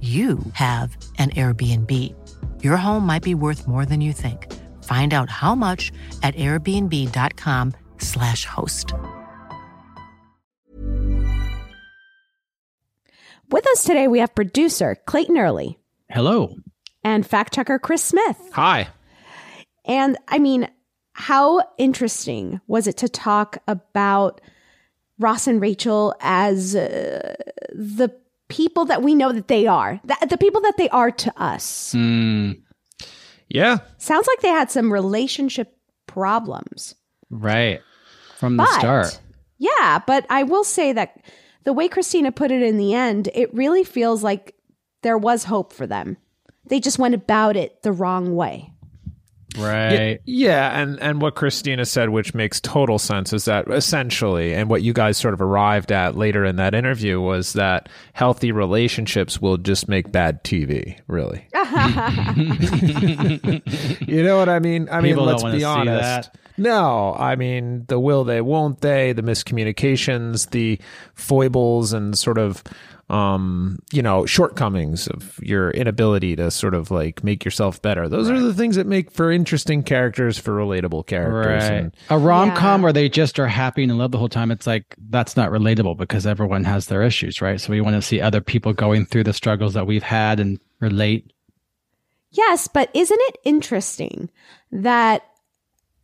you 0.00 0.38
have 0.52 0.96
an 1.18 1.30
Airbnb. 1.30 1.92
Your 2.62 2.76
home 2.76 3.04
might 3.04 3.24
be 3.24 3.34
worth 3.34 3.66
more 3.66 3.84
than 3.84 4.00
you 4.00 4.12
think. 4.12 4.46
Find 4.84 5.12
out 5.12 5.28
how 5.28 5.56
much 5.56 5.90
at 6.22 6.36
airbnb.com/slash 6.36 8.44
host. 8.44 8.94
With 13.50 13.66
us 13.68 13.84
today, 13.84 14.08
we 14.08 14.18
have 14.20 14.34
producer 14.34 14.96
Clayton 15.06 15.38
Early 15.38 15.78
Hello. 16.10 16.54
and 17.02 17.26
fact 17.26 17.54
checker 17.54 17.78
Chris 17.78 18.04
Smith. 18.04 18.36
Hi. 18.52 18.88
And 19.86 20.16
I 20.28 20.38
mean, 20.38 20.68
how 21.14 21.62
interesting 21.78 22.60
was 22.66 22.86
it 22.86 22.98
to 22.98 23.08
talk 23.08 23.58
about 23.66 24.40
Ross 25.18 25.46
and 25.48 25.60
Rachel 25.60 26.14
as 26.20 26.76
uh, 26.76 27.34
the 27.72 28.14
people 28.48 28.84
that 28.86 29.02
we 29.02 29.14
know 29.14 29.32
that 29.32 29.48
they 29.48 29.66
are, 29.66 30.00
the, 30.04 30.16
the 30.30 30.38
people 30.38 30.60
that 30.62 30.76
they 30.76 30.88
are 30.90 31.10
to 31.10 31.32
us? 31.42 31.92
Mm, 31.94 32.60
Yeah. 33.48 33.78
Sounds 33.98 34.26
like 34.26 34.40
they 34.40 34.48
had 34.48 34.70
some 34.70 34.92
relationship 34.92 35.76
problems. 36.06 36.94
right. 37.30 37.80
From 38.38 38.56
the 38.56 38.62
But 38.62 38.78
start. 38.78 39.20
yeah, 39.58 39.98
but 40.06 40.24
I 40.30 40.44
will 40.44 40.62
say 40.64 40.92
that 40.92 41.20
the 41.64 41.72
way 41.72 41.88
Christina 41.88 42.30
put 42.30 42.52
it 42.52 42.62
in 42.62 42.78
the 42.78 42.94
end, 42.94 43.28
it 43.34 43.52
really 43.52 43.82
feels 43.82 44.22
like 44.22 44.54
there 45.02 45.18
was 45.18 45.44
hope 45.44 45.72
for 45.72 45.86
them. 45.88 46.16
They 46.68 46.78
just 46.78 46.98
went 47.00 47.14
about 47.16 47.56
it 47.56 47.82
the 47.82 47.90
wrong 47.92 48.36
way. 48.36 48.72
Right. 49.58 50.20
Yeah, 50.24 50.80
and 50.80 51.00
and 51.00 51.20
what 51.20 51.34
Christina 51.34 51.84
said, 51.84 52.10
which 52.10 52.34
makes 52.34 52.60
total 52.60 52.98
sense, 52.98 53.32
is 53.32 53.44
that 53.46 53.68
essentially, 53.68 54.54
and 54.54 54.70
what 54.70 54.82
you 54.82 54.92
guys 54.92 55.16
sort 55.16 55.34
of 55.34 55.40
arrived 55.40 55.92
at 55.92 56.16
later 56.16 56.44
in 56.44 56.56
that 56.56 56.74
interview 56.74 57.20
was 57.20 57.54
that 57.54 57.88
healthy 58.12 58.52
relationships 58.52 59.40
will 59.40 59.56
just 59.56 59.88
make 59.88 60.12
bad 60.12 60.44
TV. 60.44 60.98
Really, 61.06 61.46
you 64.06 64.22
know 64.22 64.38
what 64.38 64.48
I 64.48 64.58
mean? 64.58 64.88
I 64.90 65.00
mean, 65.00 65.16
don't 65.16 65.26
let's 65.26 65.44
be 65.44 65.64
honest. 65.64 66.30
No, 66.58 67.14
I 67.16 67.36
mean 67.36 67.84
the 67.86 68.00
will 68.00 68.24
they, 68.24 68.40
won't 68.40 68.80
they, 68.80 69.12
the 69.12 69.22
miscommunications, 69.22 70.50
the 70.50 70.80
foibles, 71.14 71.92
and 71.92 72.18
sort 72.18 72.38
of 72.38 72.64
um, 73.10 73.78
you 73.90 74.02
know, 74.02 74.26
shortcomings 74.26 75.06
of 75.08 75.38
your 75.42 75.70
inability 75.70 76.36
to 76.36 76.50
sort 76.50 76.74
of 76.74 76.90
like 76.90 77.24
make 77.24 77.44
yourself 77.44 77.80
better. 77.80 78.06
Those 78.08 78.28
are 78.28 78.38
the 78.38 78.52
things 78.52 78.76
that 78.76 78.86
make 78.86 79.10
for 79.10 79.30
interesting 79.32 79.82
characters, 79.82 80.36
for 80.38 80.52
relatable 80.52 81.06
characters. 81.06 81.62
Right. 81.62 81.72
And 81.72 81.96
A 82.10 82.18
rom 82.18 82.54
com 82.54 82.80
Yeah. 82.80 82.84
where 82.84 82.92
they 82.92 83.08
just 83.08 83.38
are 83.38 83.46
happy 83.48 83.82
and 83.82 83.90
in 83.92 83.96
love 83.98 84.10
the 84.10 84.18
whole 84.18 84.28
time, 84.28 84.50
it's 84.50 84.66
like 84.66 84.94
that's 85.08 85.36
not 85.36 85.50
relatable 85.50 85.96
because 85.96 86.26
everyone 86.26 86.64
has 86.64 86.86
their 86.86 87.02
issues, 87.02 87.40
right? 87.40 87.58
So 87.60 87.70
we 87.72 87.80
want 87.80 87.96
to 87.96 88.02
see 88.02 88.20
other 88.20 88.42
people 88.42 88.74
going 88.74 89.06
through 89.06 89.24
the 89.24 89.32
struggles 89.32 89.72
that 89.74 89.86
we've 89.86 90.02
had 90.02 90.38
and 90.38 90.60
relate. 90.80 91.32
Yes, 92.30 92.68
but 92.68 92.90
isn't 92.92 93.20
it 93.22 93.38
interesting 93.44 94.28
that 94.70 95.22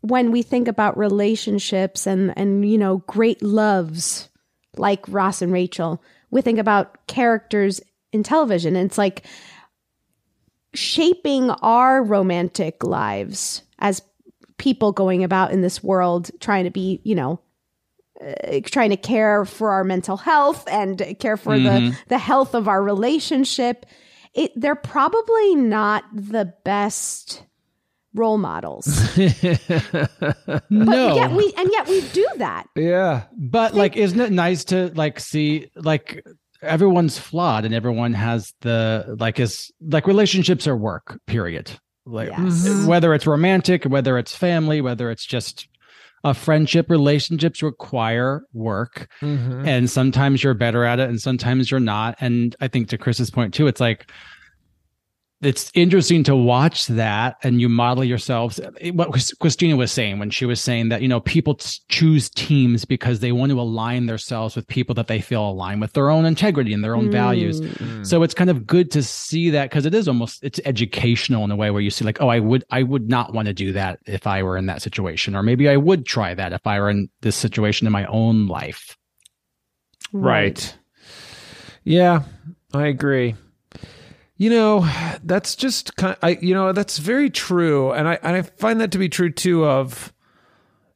when 0.00 0.32
we 0.32 0.40
think 0.42 0.68
about 0.68 0.96
relationships 0.96 2.06
and 2.06 2.32
and 2.38 2.68
you 2.68 2.78
know 2.78 2.98
great 3.06 3.42
loves 3.42 4.30
like 4.76 5.04
Ross 5.08 5.42
and 5.42 5.52
Rachel, 5.52 6.02
we 6.34 6.42
think 6.42 6.58
about 6.58 7.06
characters 7.06 7.80
in 8.12 8.24
television. 8.24 8.74
And 8.74 8.86
it's 8.86 8.98
like 8.98 9.24
shaping 10.74 11.48
our 11.50 12.02
romantic 12.02 12.82
lives 12.82 13.62
as 13.78 14.02
people 14.58 14.90
going 14.90 15.22
about 15.22 15.52
in 15.52 15.60
this 15.60 15.80
world 15.82 16.32
trying 16.40 16.64
to 16.64 16.70
be, 16.70 17.00
you 17.04 17.14
know, 17.14 17.40
uh, 18.20 18.60
trying 18.64 18.90
to 18.90 18.96
care 18.96 19.44
for 19.44 19.70
our 19.70 19.84
mental 19.84 20.16
health 20.16 20.66
and 20.68 21.16
care 21.20 21.36
for 21.36 21.56
the 21.56 21.96
the 22.08 22.18
health 22.18 22.54
of 22.54 22.66
our 22.66 22.82
relationship. 22.82 23.86
It 24.34 24.52
they're 24.56 24.74
probably 24.74 25.54
not 25.54 26.04
the 26.12 26.52
best 26.64 27.44
role 28.14 28.38
models 28.38 28.86
but 29.16 30.62
no. 30.70 31.16
yet 31.16 31.32
we 31.32 31.52
and 31.56 31.68
yet 31.72 31.88
we 31.88 32.00
do 32.12 32.26
that 32.36 32.64
yeah, 32.76 33.24
But 33.36 33.74
like, 33.74 33.96
isn't 33.96 34.20
it 34.20 34.32
nice 34.32 34.64
to 34.66 34.88
like 34.94 35.20
see 35.20 35.70
like 35.76 36.24
everyone's 36.62 37.18
flawed 37.18 37.64
and 37.64 37.74
everyone 37.74 38.14
has 38.14 38.52
the 38.60 39.16
like 39.18 39.38
is 39.40 39.70
like 39.80 40.06
relationships 40.06 40.66
are 40.66 40.76
work. 40.76 41.18
Period. 41.26 41.70
Like 42.06 42.28
Yes. 42.30 42.86
whether 42.86 43.14
it's 43.14 43.26
romantic, 43.26 43.84
whether 43.84 44.18
it's 44.18 44.34
family, 44.34 44.80
whether 44.80 45.10
it's 45.10 45.26
just 45.26 45.68
a 46.22 46.32
friendship, 46.34 46.88
relationships 46.88 47.62
require 47.62 48.42
work, 48.54 49.08
Mm-hmm. 49.20 49.66
and 49.68 49.90
sometimes 49.90 50.42
you're 50.42 50.54
better 50.54 50.84
at 50.84 50.98
it, 51.00 51.08
and 51.08 51.20
sometimes 51.20 51.70
you're 51.70 51.80
not. 51.80 52.16
And 52.20 52.56
I 52.60 52.68
think 52.68 52.88
to 52.88 52.98
Chris's 52.98 53.30
point 53.30 53.52
too, 53.54 53.66
it's 53.66 53.80
like 53.80 54.10
it's 55.42 55.70
interesting 55.74 56.24
to 56.24 56.34
watch 56.34 56.86
that 56.86 57.36
and 57.42 57.60
you 57.60 57.68
model 57.68 58.02
yourselves. 58.04 58.60
What 58.92 59.10
christina 59.40 59.76
was 59.76 59.92
saying 59.92 60.18
when 60.18 60.30
she 60.30 60.46
was 60.46 60.60
saying 60.60 60.88
that 60.88 61.02
you 61.02 61.08
know 61.08 61.20
people 61.20 61.58
choose 61.88 62.30
teams 62.30 62.84
because 62.84 63.20
they 63.20 63.32
want 63.32 63.50
to 63.50 63.60
align 63.60 64.06
themselves 64.06 64.56
with 64.56 64.66
people 64.68 64.94
that 64.94 65.06
they 65.06 65.20
feel 65.20 65.48
align 65.48 65.80
with 65.80 65.92
their 65.92 66.10
own 66.10 66.24
integrity 66.24 66.72
and 66.72 66.82
their 66.82 66.96
own 66.96 67.10
values. 67.10 67.60
Hmm. 67.60 67.84
Hmm. 67.84 68.04
So 68.04 68.22
it's 68.22 68.34
kind 68.34 68.50
of 68.50 68.66
good 68.66 68.90
to 68.92 69.02
see 69.02 69.50
that 69.50 69.70
because 69.70 69.86
it 69.86 69.94
is 69.94 70.08
almost 70.08 70.42
it's 70.42 70.60
educational 70.64 71.44
in 71.44 71.50
a 71.50 71.56
way 71.56 71.70
where 71.70 71.82
you 71.82 71.90
see 71.90 72.04
like 72.04 72.20
oh 72.20 72.28
i 72.28 72.38
would 72.38 72.64
i 72.70 72.82
would 72.82 73.08
not 73.08 73.34
want 73.34 73.46
to 73.46 73.54
do 73.54 73.72
that 73.72 73.98
if 74.06 74.26
i 74.26 74.42
were 74.42 74.56
in 74.56 74.66
that 74.66 74.82
situation 74.82 75.34
or 75.34 75.42
maybe 75.42 75.68
i 75.68 75.76
would 75.76 76.06
try 76.06 76.34
that 76.34 76.52
if 76.52 76.66
i 76.66 76.80
were 76.80 76.90
in 76.90 77.08
this 77.20 77.36
situation 77.36 77.86
in 77.86 77.92
my 77.92 78.06
own 78.06 78.46
life. 78.46 78.96
Right. 80.12 80.76
Yeah, 81.82 82.22
I 82.72 82.86
agree. 82.86 83.34
You 84.36 84.50
know, 84.50 84.88
that's 85.22 85.54
just 85.54 85.94
kind. 85.96 86.12
of, 86.14 86.18
I 86.22 86.38
you 86.42 86.54
know 86.54 86.72
that's 86.72 86.98
very 86.98 87.30
true, 87.30 87.92
and 87.92 88.08
I 88.08 88.18
and 88.22 88.36
I 88.36 88.42
find 88.42 88.80
that 88.80 88.90
to 88.92 88.98
be 88.98 89.08
true 89.08 89.30
too 89.30 89.64
of, 89.64 90.12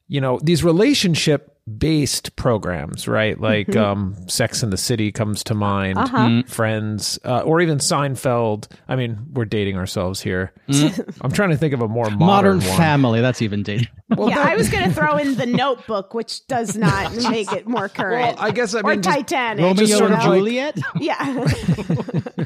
you 0.09 0.19
know, 0.19 0.39
these 0.43 0.63
relationship 0.63 1.55
based 1.77 2.35
programs, 2.35 3.07
right? 3.07 3.39
Like 3.49 3.75
um, 3.77 4.15
Sex 4.27 4.61
in 4.63 4.71
the 4.71 4.77
City 4.77 5.11
comes 5.13 5.43
to 5.45 5.53
mind, 5.53 5.99
Uh-huh. 5.99 6.41
Friends, 6.47 7.17
uh, 7.23 7.41
or 7.41 7.61
even 7.61 7.77
Seinfeld. 7.77 8.67
I 8.89 8.95
mean, 8.97 9.19
we're 9.33 9.45
dating 9.45 9.77
ourselves 9.77 10.19
here. 10.19 10.51
I'm 11.21 11.31
trying 11.31 11.51
to 11.51 11.57
think 11.57 11.73
of 11.75 11.81
a 11.81 11.87
more 11.87 12.09
modern, 12.09 12.17
modern, 12.57 12.57
one. 12.59 12.77
family 12.77 13.21
that's 13.21 13.41
even 13.43 13.61
dating 13.63 13.87
Well, 14.09 14.29
yeah 14.29 14.35
that- 14.37 14.47
i 14.47 14.55
was 14.55 14.69
going 14.69 14.83
to 14.83 14.91
throw 14.93 15.17
in 15.17 15.35
the 15.35 15.45
notebook 15.45 16.13
which 16.15 16.45
does 16.47 16.75
not 16.75 17.13
make 17.29 17.51
it 17.53 17.67
more 17.67 17.87
current 17.87 18.37
Well, 18.37 18.45
I 18.47 18.51
guess 18.51 18.73
I 18.73 18.79
or 18.81 18.89
mean 18.91 19.01
just- 19.03 19.15
titanic 19.15 19.63
romeo 19.63 19.81
you 19.81 19.87
sort 19.87 20.11
and 20.11 20.13
of 20.15 20.25
know? 20.25 20.29
like- 20.31 20.37
juliet 20.39 20.79
yeah 20.99 22.45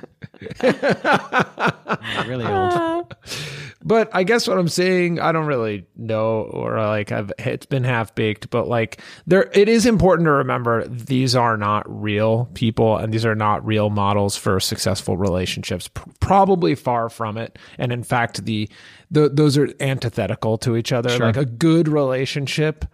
really 2.28 2.46
old 2.46 3.16
But 3.86 4.10
I 4.14 4.24
guess 4.24 4.48
what 4.48 4.58
I'm 4.58 4.70
saying, 4.70 5.20
I 5.20 5.34
don't 5.34 5.46
really 5.46 5.86
know, 5.98 6.44
or 6.44 6.78
like 6.78 7.12
I've 7.12 7.34
it's 7.38 7.66
been 7.66 7.84
half 7.84 8.16
baked. 8.16 8.50
But 8.50 8.68
like 8.68 9.02
there, 9.28 9.50
it 9.54 9.68
is 9.68 9.86
important 9.86 10.26
to 10.28 10.32
remember 10.32 10.88
these 10.88 11.36
are 11.36 11.58
not 11.58 11.84
real 11.88 12.50
people, 12.54 12.98
and 12.98 13.14
these 13.14 13.26
are 13.26 13.36
not 13.36 13.66
real 13.66 13.90
models 13.90 14.38
for 14.38 14.60
successful 14.62 15.18
relationships. 15.18 15.90
P- 15.90 16.02
probably 16.22 16.76
far 16.76 17.10
from 17.10 17.38
it. 17.38 17.60
And 17.78 17.92
in 17.92 18.04
fact, 18.04 18.46
the, 18.46 18.70
the 19.12 19.28
those 19.28 19.58
are 19.58 19.70
antithetical 19.82 20.58
to 20.60 20.78
each 20.78 20.94
other. 20.94 21.10
Sure. 21.10 21.26
Like 21.26 21.38
a 21.38 21.46
good 21.46 21.90
relationship 21.90 22.86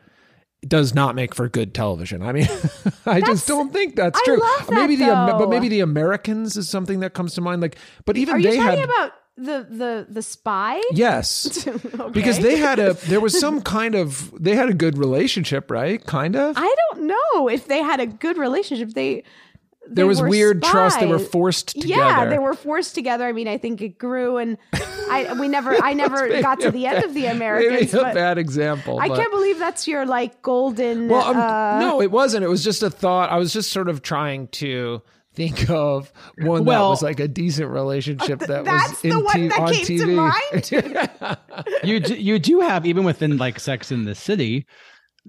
does 0.67 0.93
not 0.93 1.15
make 1.15 1.33
for 1.33 1.47
good 1.47 1.73
television. 1.73 2.21
I 2.21 2.31
mean, 2.33 2.43
I 3.05 3.19
That's- 3.19 3.23
just 3.27 3.47
don't 3.47 3.71
think 3.71 3.95
that's 3.95 4.19
I 4.19 4.23
true. 4.25 4.37
that, 4.37 4.65
maybe 4.69 4.95
the 4.95 5.05
though. 5.05 5.37
but 5.39 5.49
maybe 5.49 5.69
the 5.69 5.79
Americans 5.81 6.57
is 6.57 6.67
something 6.69 6.99
that 6.99 7.13
comes 7.13 7.33
to 7.35 7.41
mind. 7.41 7.61
Like, 7.61 7.77
but 8.05 8.17
even 8.17 8.41
they 8.41 8.49
are 8.49 8.51
you 8.51 8.57
they 8.57 8.57
talking 8.65 8.79
had 8.81 8.89
about 8.89 9.11
the 9.37 9.65
the 9.69 10.07
the 10.09 10.21
spy 10.21 10.81
Yes. 10.91 11.65
Okay. 11.99 12.11
Because 12.11 12.39
they 12.39 12.57
had 12.57 12.77
a 12.79 12.93
there 12.93 13.21
was 13.21 13.39
some 13.39 13.61
kind 13.61 13.95
of 13.95 14.33
they 14.41 14.55
had 14.55 14.67
a 14.69 14.73
good 14.73 14.97
relationship, 14.97 15.71
right? 15.71 16.03
Kind 16.05 16.35
of. 16.35 16.55
I 16.57 16.75
don't 16.91 17.07
know 17.07 17.47
if 17.47 17.67
they 17.67 17.81
had 17.81 17.99
a 18.01 18.05
good 18.05 18.37
relationship. 18.37 18.89
They 18.93 19.23
there 19.89 20.07
was 20.07 20.21
were 20.21 20.29
weird 20.29 20.63
trust. 20.63 20.99
They 20.99 21.05
were 21.05 21.19
forced 21.19 21.69
together. 21.69 21.87
Yeah, 21.89 22.25
they 22.25 22.39
were 22.39 22.53
forced 22.53 22.95
together. 22.95 23.25
I 23.25 23.31
mean, 23.31 23.47
I 23.47 23.57
think 23.57 23.81
it 23.81 23.97
grew, 23.97 24.37
and 24.37 24.57
I 24.73 25.35
we 25.39 25.47
never 25.47 25.75
I 25.83 25.93
never 25.93 26.41
got 26.41 26.59
to 26.61 26.71
the 26.71 26.85
end 26.87 27.03
of 27.03 27.13
the 27.13 27.25
Americans. 27.25 27.93
Maybe 27.93 27.97
a 27.99 28.03
but 28.03 28.13
bad 28.13 28.37
example. 28.37 28.99
I 28.99 29.07
but- 29.07 29.17
can't 29.17 29.31
believe 29.31 29.59
that's 29.59 29.87
your 29.87 30.05
like 30.05 30.41
golden. 30.41 31.09
Well, 31.09 31.23
um, 31.23 31.37
uh, 31.37 31.79
no, 31.79 32.01
it 32.01 32.11
wasn't. 32.11 32.43
It 32.43 32.49
was 32.49 32.63
just 32.63 32.83
a 32.83 32.89
thought. 32.89 33.29
I 33.29 33.37
was 33.37 33.53
just 33.53 33.71
sort 33.71 33.89
of 33.89 34.01
trying 34.01 34.47
to 34.49 35.01
think 35.33 35.69
of 35.69 36.11
one 36.39 36.65
that 36.65 36.79
was 36.81 37.01
like 37.01 37.19
a 37.19 37.27
decent 37.27 37.69
relationship 37.69 38.39
that 38.39 38.65
that's 38.65 38.89
was 38.89 39.03
in 39.05 39.09
the 39.11 39.19
one 39.19 39.35
t- 39.35 39.47
that 39.47 39.59
on 39.59 39.73
came 39.73 39.85
to 39.85 40.05
TV. 40.61 41.37
you 41.83 41.99
do, 41.99 42.15
you 42.15 42.39
do 42.39 42.59
have 42.59 42.85
even 42.85 43.03
within 43.05 43.37
like 43.37 43.59
Sex 43.59 43.91
in 43.91 44.05
the 44.05 44.15
City, 44.15 44.65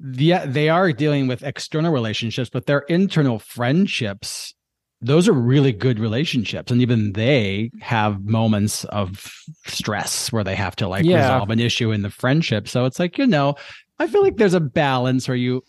yeah, 0.02 0.46
they 0.46 0.68
are 0.68 0.92
dealing 0.92 1.26
with 1.26 1.42
external 1.42 1.92
relationships, 1.92 2.50
but 2.50 2.66
their 2.66 2.80
internal 2.80 3.38
friendships, 3.38 4.54
those 5.00 5.28
are 5.28 5.32
really 5.32 5.72
good 5.72 5.98
relationships, 5.98 6.70
and 6.72 6.80
even 6.80 7.12
they 7.12 7.70
have 7.80 8.24
moments 8.24 8.84
of 8.84 9.32
stress 9.66 10.32
where 10.32 10.44
they 10.44 10.54
have 10.54 10.76
to 10.76 10.88
like 10.88 11.04
Yeah. 11.04 11.22
resolve 11.22 11.50
an 11.50 11.60
issue 11.60 11.90
in 11.92 12.02
the 12.02 12.10
friendship. 12.10 12.68
So 12.68 12.84
it's 12.84 12.98
like 12.98 13.18
you 13.18 13.26
know, 13.26 13.56
I 13.98 14.06
feel 14.06 14.22
like 14.22 14.36
there's 14.36 14.54
a 14.54 14.60
balance 14.60 15.28
where 15.28 15.36
you, 15.36 15.62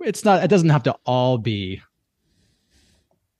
it's 0.00 0.24
not, 0.24 0.42
it 0.42 0.48
doesn't 0.48 0.70
have 0.70 0.82
to 0.84 0.96
all 1.04 1.38
be 1.38 1.82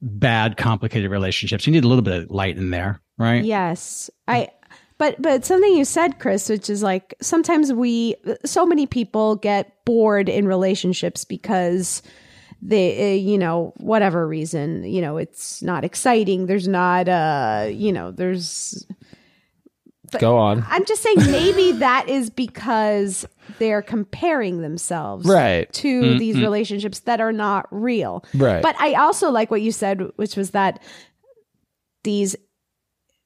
bad, 0.02 0.57
complicated 0.57 1.11
relationships. 1.11 1.66
You 1.66 1.72
need 1.72 1.85
a 1.85 1.88
little 1.88 2.02
bit 2.02 2.24
of 2.24 2.30
light 2.30 2.57
in 2.57 2.70
there, 2.70 3.00
right? 3.16 3.42
Yes, 3.44 4.11
I. 4.28 4.48
But 4.98 5.20
but 5.20 5.44
something 5.44 5.74
you 5.74 5.85
said, 5.85 6.18
Chris, 6.20 6.48
which 6.48 6.70
is 6.70 6.83
like 6.83 7.14
sometimes 7.20 7.72
we, 7.72 8.14
so 8.44 8.64
many 8.64 8.87
people 8.87 9.37
get 9.37 9.85
bored 9.85 10.28
in 10.28 10.46
relationships 10.46 11.24
because 11.24 12.00
they 12.62 13.12
uh, 13.12 13.16
you 13.16 13.37
know 13.37 13.74
whatever 13.76 14.26
reason 14.26 14.85
you 14.85 15.02
know 15.02 15.18
it's 15.18 15.61
not 15.62 15.85
exciting 15.85 16.46
there's 16.46 16.66
not 16.66 17.07
uh 17.11 17.66
you 17.70 17.92
know 17.92 18.11
there's 18.11 18.87
Go 20.18 20.38
on. 20.38 20.64
i'm 20.70 20.85
just 20.87 21.02
saying 21.02 21.30
maybe 21.30 21.72
that 21.80 22.09
is 22.09 22.30
because 22.30 23.26
they're 23.59 23.83
comparing 23.83 24.62
themselves 24.62 25.26
Right. 25.26 25.70
to 25.74 26.02
Mm, 26.14 26.18
these 26.18 26.38
relationships 26.38 27.00
that 27.00 27.20
are 27.20 27.33
not 27.33 27.66
real 27.70 28.24
Right. 28.35 28.62
but 28.62 28.76
i 28.80 28.94
also 28.94 29.30
like 29.30 29.50
what 29.50 29.61
you 29.61 29.70
said 29.72 30.00
which 30.16 30.35
was 30.37 30.52
that 30.52 30.80
these 32.04 32.35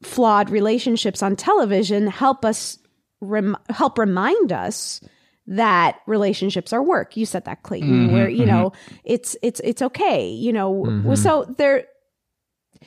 flawed 0.02 0.50
relationships 0.50 1.22
on 1.22 1.34
television 1.36 2.06
help 2.06 2.44
us 2.44 2.78
rem- 3.20 3.56
help 3.68 3.98
remind 3.98 4.52
us 4.52 5.00
that 5.46 5.98
relationships 6.06 6.72
are 6.72 6.82
work. 6.82 7.16
You 7.16 7.24
said 7.26 7.46
that, 7.46 7.62
Clayton, 7.62 8.08
Mhm, 8.08 8.12
where 8.12 8.28
you 8.28 8.42
mhm. 8.44 8.48
know 8.48 8.72
it's 9.04 9.36
it's 9.42 9.60
it's 9.64 9.80
okay. 9.82 10.28
You 10.28 10.52
know, 10.52 10.84
Mhm. 10.86 11.16
so 11.18 11.46
there. 11.56 11.84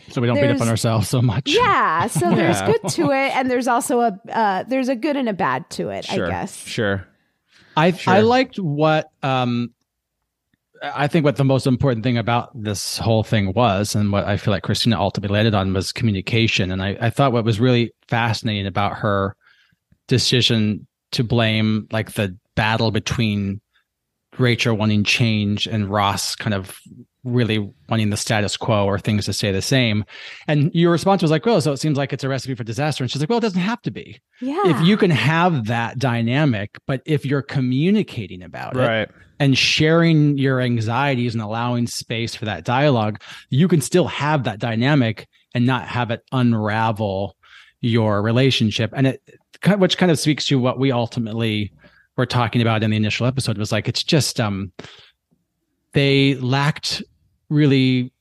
So 0.10 0.22
we 0.22 0.28
don't 0.28 0.36
beat 0.40 0.50
up 0.50 0.62
on 0.62 0.70
ourselves 0.70 1.10
so 1.10 1.22
much. 1.22 1.50
Yeah, 1.54 2.08
so 2.08 2.30
there's 2.36 2.62
good 2.62 2.88
to 2.92 3.12
it, 3.12 3.36
and 3.36 3.50
there's 3.52 3.68
also 3.68 4.00
a 4.02 4.20
uh, 4.32 4.64
there's 4.64 4.88
a 4.90 4.96
good 4.96 5.18
and 5.18 5.28
a 5.28 5.34
bad 5.34 5.70
to 5.72 5.90
it. 5.90 6.06
Sure. 6.06 6.28
I 6.28 6.30
guess. 6.30 6.56
Sure. 6.56 7.08
I 7.76 7.92
Sure. 7.92 8.14
I 8.14 8.20
liked 8.22 8.58
what 8.60 9.10
um 9.24 9.74
I 10.82 11.08
think 11.08 11.26
what 11.26 11.36
the 11.36 11.44
most 11.44 11.68
important 11.68 12.04
thing 12.04 12.18
about 12.18 12.50
this 12.60 12.98
whole 12.98 13.24
thing 13.24 13.54
was, 13.54 13.94
and 13.94 14.12
what 14.12 14.26
I 14.26 14.38
feel 14.38 14.52
like 14.52 14.64
Christina 14.64 15.00
ultimately 15.00 15.34
landed 15.34 15.54
on 15.54 15.74
was 15.74 15.92
communication. 15.92 16.72
And 16.72 16.82
I, 16.82 16.98
I 17.00 17.10
thought 17.10 17.34
what 17.34 17.46
was 17.46 17.60
really 17.60 17.94
fascinating 18.08 18.66
about 18.66 18.98
her 18.98 19.36
decision 20.08 20.88
to 21.12 21.24
blame 21.24 21.88
like 21.92 22.14
the 22.14 22.36
battle 22.56 22.92
between 22.92 23.62
Rachel 24.38 24.76
wanting 24.76 25.04
change 25.04 25.68
and 25.68 25.90
Ross 25.90 26.36
kind 26.36 26.54
of 26.54 26.80
really 27.24 27.72
wanting 27.90 28.10
the 28.10 28.18
status 28.18 28.58
quo 28.58 28.86
or 28.86 28.98
things 28.98 29.26
to 29.26 29.34
stay 29.34 29.52
the 29.52 29.62
same. 29.62 30.04
And 30.48 30.74
your 30.74 30.92
response 30.92 31.22
was 31.22 31.30
like, 31.30 31.46
well, 31.46 31.62
so 31.62 31.72
it 31.72 31.78
seems 31.78 31.98
like 31.98 32.14
it's 32.14 32.24
a 32.24 32.30
recipe 32.30 32.56
for 32.56 32.64
disaster. 32.64 33.04
And 33.04 33.12
she's 33.12 33.22
like, 33.22 33.30
well, 33.30 33.38
it 33.38 33.42
doesn't 33.42 33.62
have 33.62 33.82
to 33.84 33.92
be. 33.92 34.20
Yeah. 34.40 34.62
If 34.66 34.82
you 34.82 34.98
can 34.98 35.12
have 35.12 35.68
that 35.68 36.00
dynamic, 36.00 36.78
but 36.88 37.02
if 37.06 37.26
you're 37.26 37.44
communicating 37.44 38.42
about 38.42 38.76
it. 38.76 38.80
Right. 38.80 39.10
it 39.10 39.12
and 39.42 39.58
sharing 39.58 40.38
your 40.38 40.62
anxieties 40.62 41.34
and 41.34 41.42
allowing 41.42 41.88
space 41.88 42.36
for 42.36 42.46
that 42.46 42.64
dialogue, 42.64 43.20
you 43.50 43.68
can 43.68 43.82
still 43.82 44.06
have 44.06 44.44
that 44.44 44.60
dynamic 44.60 45.28
and 45.56 45.66
not 45.66 45.88
have 45.88 46.12
it 46.12 46.24
unravel 46.32 47.36
your 47.82 48.22
relationship. 48.22 48.94
And 48.96 49.08
it, 49.08 49.22
which 49.80 49.98
kind 49.98 50.12
of 50.12 50.20
speaks 50.20 50.46
to 50.46 50.60
what 50.60 50.78
we 50.78 50.92
ultimately 50.92 51.74
were 52.18 52.28
talking 52.28 52.62
about 52.62 52.84
in 52.84 52.92
the 52.92 52.98
initial 52.98 53.26
episode 53.26 53.58
was 53.58 53.72
like, 53.72 53.88
it's 53.88 54.04
just, 54.04 54.40
um, 54.40 54.72
they 55.94 56.36
lacked 56.36 57.02
really 57.50 58.14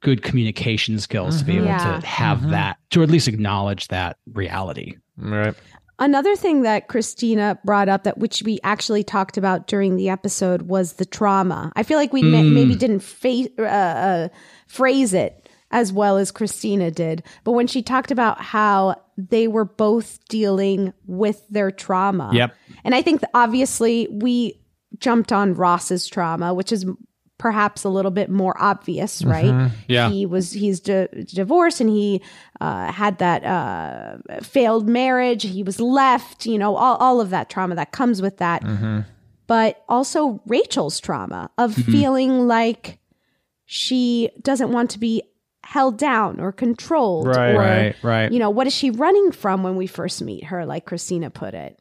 good 0.00 0.22
communication 0.22 0.98
skills 1.00 1.40
to 1.40 1.44
be 1.44 1.56
able 1.56 1.66
Yeah. 1.66 2.00
to 2.00 2.06
have 2.06 2.38
Mhm. 2.38 2.50
that, 2.50 2.76
to 2.90 3.02
at 3.02 3.10
least 3.10 3.26
acknowledge 3.26 3.88
that 3.88 4.16
reality. 4.32 4.94
Right. 5.16 5.54
Another 6.02 6.34
thing 6.34 6.62
that 6.62 6.88
Christina 6.88 7.60
brought 7.64 7.88
up 7.88 8.02
that 8.02 8.18
which 8.18 8.42
we 8.42 8.58
actually 8.64 9.04
talked 9.04 9.36
about 9.36 9.68
during 9.68 9.94
the 9.94 10.08
episode 10.08 10.62
was 10.62 10.94
the 10.94 11.04
trauma. 11.06 11.70
I 11.76 11.84
feel 11.84 11.96
like 11.96 12.12
we 12.12 12.22
ma- 12.24 12.38
Mm. 12.38 12.52
maybe 12.54 12.74
didn't 12.74 13.04
fa- 13.04 13.48
uh, 13.56 13.62
uh, 13.62 14.28
phrase 14.66 15.14
it 15.14 15.48
as 15.70 15.92
well 15.92 16.16
as 16.18 16.32
Christina 16.32 16.90
did, 16.90 17.22
but 17.44 17.52
when 17.52 17.68
she 17.68 17.82
talked 17.82 18.10
about 18.10 18.40
how 18.40 18.96
they 19.16 19.46
were 19.46 19.64
both 19.64 20.18
dealing 20.28 20.92
with 21.06 21.46
their 21.50 21.70
trauma. 21.70 22.30
Yep. 22.32 22.52
And 22.84 22.94
I 22.96 23.02
think 23.02 23.20
obviously 23.32 24.08
we 24.10 24.60
jumped 24.98 25.30
on 25.32 25.54
Ross's 25.54 26.08
trauma, 26.08 26.52
which 26.52 26.72
is 26.72 26.84
perhaps 27.42 27.82
a 27.82 27.88
little 27.88 28.12
bit 28.12 28.30
more 28.30 28.54
obvious, 28.62 29.24
right? 29.24 29.52
Mhm. 29.52 29.70
Yeah. 29.88 30.08
He 30.10 30.26
was 30.26 30.52
he's 30.52 30.78
di- 30.78 31.08
divorced 31.26 31.80
and 31.80 31.90
he 31.90 32.22
uh, 32.60 32.92
had 32.92 33.18
that 33.18 33.42
uh, 33.44 34.18
failed 34.42 34.88
marriage. 34.88 35.42
He 35.42 35.64
was 35.64 35.80
left, 35.80 36.46
you 36.46 36.56
know, 36.56 36.76
all, 36.76 36.96
all 36.98 37.20
of 37.20 37.30
that 37.30 37.50
trauma 37.50 37.74
that 37.74 37.90
comes 37.90 38.22
with 38.22 38.36
that. 38.38 38.62
But 39.48 39.82
also 39.88 40.40
Rachel's 40.46 41.00
trauma 41.00 41.50
of 41.58 41.74
Mhm. 41.74 41.84
feeling 41.92 42.46
like 42.46 43.00
she 43.66 44.30
doesn't 44.40 44.70
want 44.70 44.90
to 44.90 44.98
be 45.00 45.22
held 45.64 45.98
down 45.98 46.38
or 46.40 46.52
controlled 46.52 47.26
Right, 47.26 47.54
or 47.54 47.58
right, 47.58 47.94
right. 48.02 48.32
you 48.32 48.38
know 48.38 48.50
what 48.50 48.66
is 48.66 48.72
she 48.74 48.90
running 48.90 49.32
from 49.32 49.62
when 49.62 49.76
we 49.76 49.86
first 49.86 50.20
meet 50.20 50.44
her 50.44 50.66
like 50.66 50.84
christina 50.84 51.30
put 51.30 51.54
it 51.54 51.80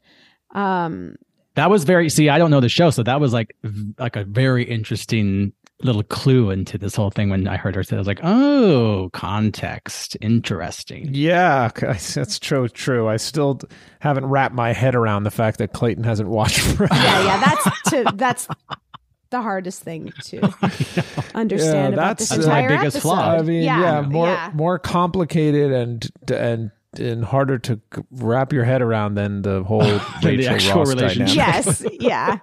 um 0.53 1.15
That 1.55 1.69
was 1.69 1.83
very 1.83 2.09
see, 2.09 2.29
I 2.29 2.37
don't 2.37 2.51
know 2.51 2.61
the 2.61 2.69
show, 2.69 2.89
so 2.89 3.03
that 3.03 3.19
was 3.19 3.33
like 3.33 3.55
like 3.97 4.15
a 4.15 4.23
very 4.23 4.63
interesting 4.63 5.53
little 5.83 6.03
clue 6.03 6.51
into 6.51 6.77
this 6.77 6.95
whole 6.95 7.09
thing 7.09 7.29
when 7.29 7.47
I 7.47 7.57
heard 7.57 7.75
her 7.75 7.83
say 7.83 7.95
I 7.95 7.99
was 7.99 8.07
like, 8.07 8.21
"Oh, 8.23 9.09
context. 9.13 10.15
Interesting." 10.21 11.09
Yeah, 11.11 11.69
that's 11.75 12.39
true. 12.39 12.67
True. 12.67 13.07
I 13.07 13.17
still 13.17 13.59
haven't 13.99 14.25
wrapped 14.25 14.55
my 14.55 14.73
head 14.73 14.95
around 14.95 15.23
the 15.23 15.31
fact 15.31 15.57
that 15.57 15.73
Clayton 15.73 16.03
hasn't 16.03 16.29
watched. 16.29 16.59
Friends. 16.77 16.93
yeah 16.93 17.25
yeah 17.25 17.39
that's 17.39 17.81
to 17.89 18.11
that's 18.15 18.47
the 19.31 19.41
hardest 19.41 19.81
thing 19.81 20.11
to 20.25 20.41
understand 21.35 21.93
about 21.93 22.17
this 22.17 22.31
uh, 22.31 22.35
entire 22.35 22.71
episode. 22.71 23.11
I 23.11 23.41
mean, 23.41 23.63
yeah, 23.63 23.81
yeah, 23.81 24.01
more 24.01 24.27
yeah. 24.27 24.51
more 24.53 24.77
complicated 24.77 25.71
and 25.71 26.07
and 26.31 26.71
and 26.99 27.23
harder 27.23 27.57
to 27.57 27.79
wrap 28.11 28.51
your 28.51 28.63
head 28.63 28.81
around 28.81 29.15
than 29.15 29.41
the 29.43 29.63
whole 29.63 29.79
the 30.21 30.47
actual 30.47 30.79
Ross 30.83 30.89
relationship. 30.89 31.35
dynamic. 31.37 31.65
yes 31.65 31.85
yeah 31.99 32.39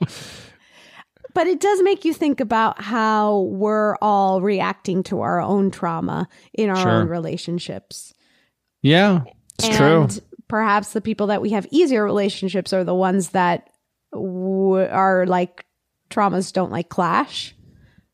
but 1.34 1.46
it 1.46 1.60
does 1.60 1.82
make 1.82 2.04
you 2.04 2.12
think 2.12 2.40
about 2.40 2.80
how 2.80 3.40
we're 3.52 3.96
all 4.02 4.40
reacting 4.42 5.02
to 5.04 5.20
our 5.20 5.40
own 5.40 5.70
trauma 5.70 6.28
in 6.54 6.70
our 6.70 6.76
Sure. 6.76 6.90
own 6.90 7.08
relationships 7.08 8.12
Yeah. 8.82 9.22
It's 9.58 9.76
true. 9.76 10.02
and 10.02 10.20
perhaps 10.48 10.92
the 10.92 11.00
people 11.00 11.28
that 11.28 11.42
we 11.42 11.50
have 11.50 11.66
easier 11.70 12.04
relationships 12.04 12.72
are 12.72 12.82
the 12.84 12.94
ones 12.94 13.30
that 13.30 13.70
w- 14.12 14.84
are 14.84 15.26
like 15.26 15.64
traumas 16.10 16.52
don't 16.52 16.70
like 16.72 16.88
clash 16.88 17.54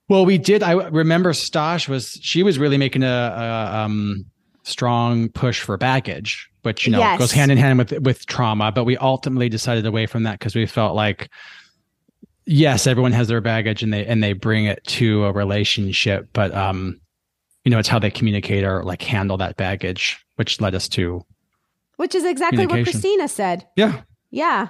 Well, 0.09 0.25
we 0.27 0.39
did. 0.39 0.63
I 0.63 0.73
remember 0.73 1.33
Stosh 1.33 1.89
was 1.89 2.19
she 2.23 2.43
was 2.43 2.59
really 2.59 2.77
making 2.79 3.03
a, 3.03 3.07
a 3.07 3.77
um, 3.85 4.27
strong 4.67 5.29
push 5.29 5.61
for 5.61 5.77
baggage, 5.77 6.51
which 6.63 6.87
you 6.87 6.93
know 6.93 6.99
Yes. 6.99 7.19
goes 7.19 7.33
hand 7.33 7.51
in 7.53 7.59
hand 7.59 7.79
with 7.79 7.93
with 8.01 8.27
trauma. 8.27 8.73
But 8.73 8.85
we 8.85 8.97
ultimately 8.99 9.49
decided 9.49 9.87
away 9.87 10.07
from 10.07 10.25
that 10.25 10.39
because 10.39 10.55
we 10.55 10.67
felt 10.67 10.95
like 10.97 11.31
yes, 12.47 12.87
everyone 12.87 13.13
has 13.13 13.29
their 13.29 13.41
baggage 13.41 13.83
and 13.83 13.93
they 13.93 14.05
and 14.07 14.23
they 14.23 14.33
bring 14.33 14.67
it 14.67 14.83
to 14.85 15.25
a 15.25 15.33
relationship, 15.33 16.29
but 16.33 16.55
um, 16.55 17.01
you 17.65 17.71
know, 17.71 17.79
it's 17.79 17.89
how 17.89 17.99
they 17.99 18.11
communicate 18.11 18.65
or 18.65 18.83
like 18.85 19.03
handle 19.03 19.37
that 19.39 19.57
baggage, 19.57 20.25
which 20.37 20.61
led 20.61 20.75
us 20.75 20.89
to 20.91 21.25
which 21.97 22.15
is 22.15 22.25
exactly 22.27 22.67
what 22.67 22.83
christina 22.85 23.27
said 23.27 23.67
yeah, 23.75 24.03
yeah 24.31 24.69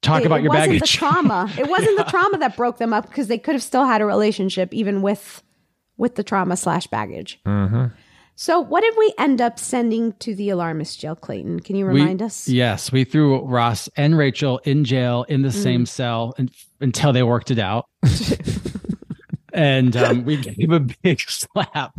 talk 0.00 0.22
It- 0.22 0.26
about 0.26 0.40
your 0.42 0.48
wasn't 0.50 0.70
baggage. 0.70 0.80
the 0.92 0.96
trauma 0.96 1.46
it 1.58 1.68
wasn't 1.68 1.98
the 1.98 2.04
trauma 2.04 2.38
that 2.38 2.56
broke 2.56 2.78
them 2.78 2.94
up 2.94 3.06
because 3.06 3.26
they 3.28 3.36
could 3.36 3.54
have 3.54 3.62
still 3.62 3.84
had 3.84 4.00
a 4.00 4.06
relationship 4.06 4.72
even 4.72 5.02
with 5.02 5.42
with 5.98 6.14
the 6.14 6.22
trauma 6.24 6.56
slash 6.56 6.86
baggage 6.86 7.38
Mm-hmm. 7.44 7.88
So 8.36 8.58
what 8.60 8.80
did 8.82 8.94
we 8.98 9.12
end 9.18 9.40
up 9.40 9.58
sending 9.58 10.12
to 10.14 10.34
the 10.34 10.50
alarmist 10.50 11.00
jail 11.00 11.14
clayton 11.14 11.60
can 11.60 11.76
you 11.76 11.86
We- 11.86 12.00
remind 12.00 12.20
us 12.22 12.48
Yes, 12.48 12.90
we 12.92 13.04
threw 13.04 13.40
Ross 13.44 13.88
and 13.96 14.16
Rachel 14.18 14.58
in 14.64 14.84
jail 14.84 15.24
in 15.28 15.42
the 15.42 15.48
Mm. 15.50 15.62
same 15.62 15.86
cell 15.86 16.34
un- 16.38 16.50
until 16.80 17.12
they 17.12 17.22
worked 17.22 17.50
it 17.50 17.58
out. 17.58 17.86
and 19.52 19.96
um, 19.96 20.24
we 20.24 20.36
gave 20.36 20.70
a 20.70 20.80
big 20.80 21.20
slap 21.28 21.94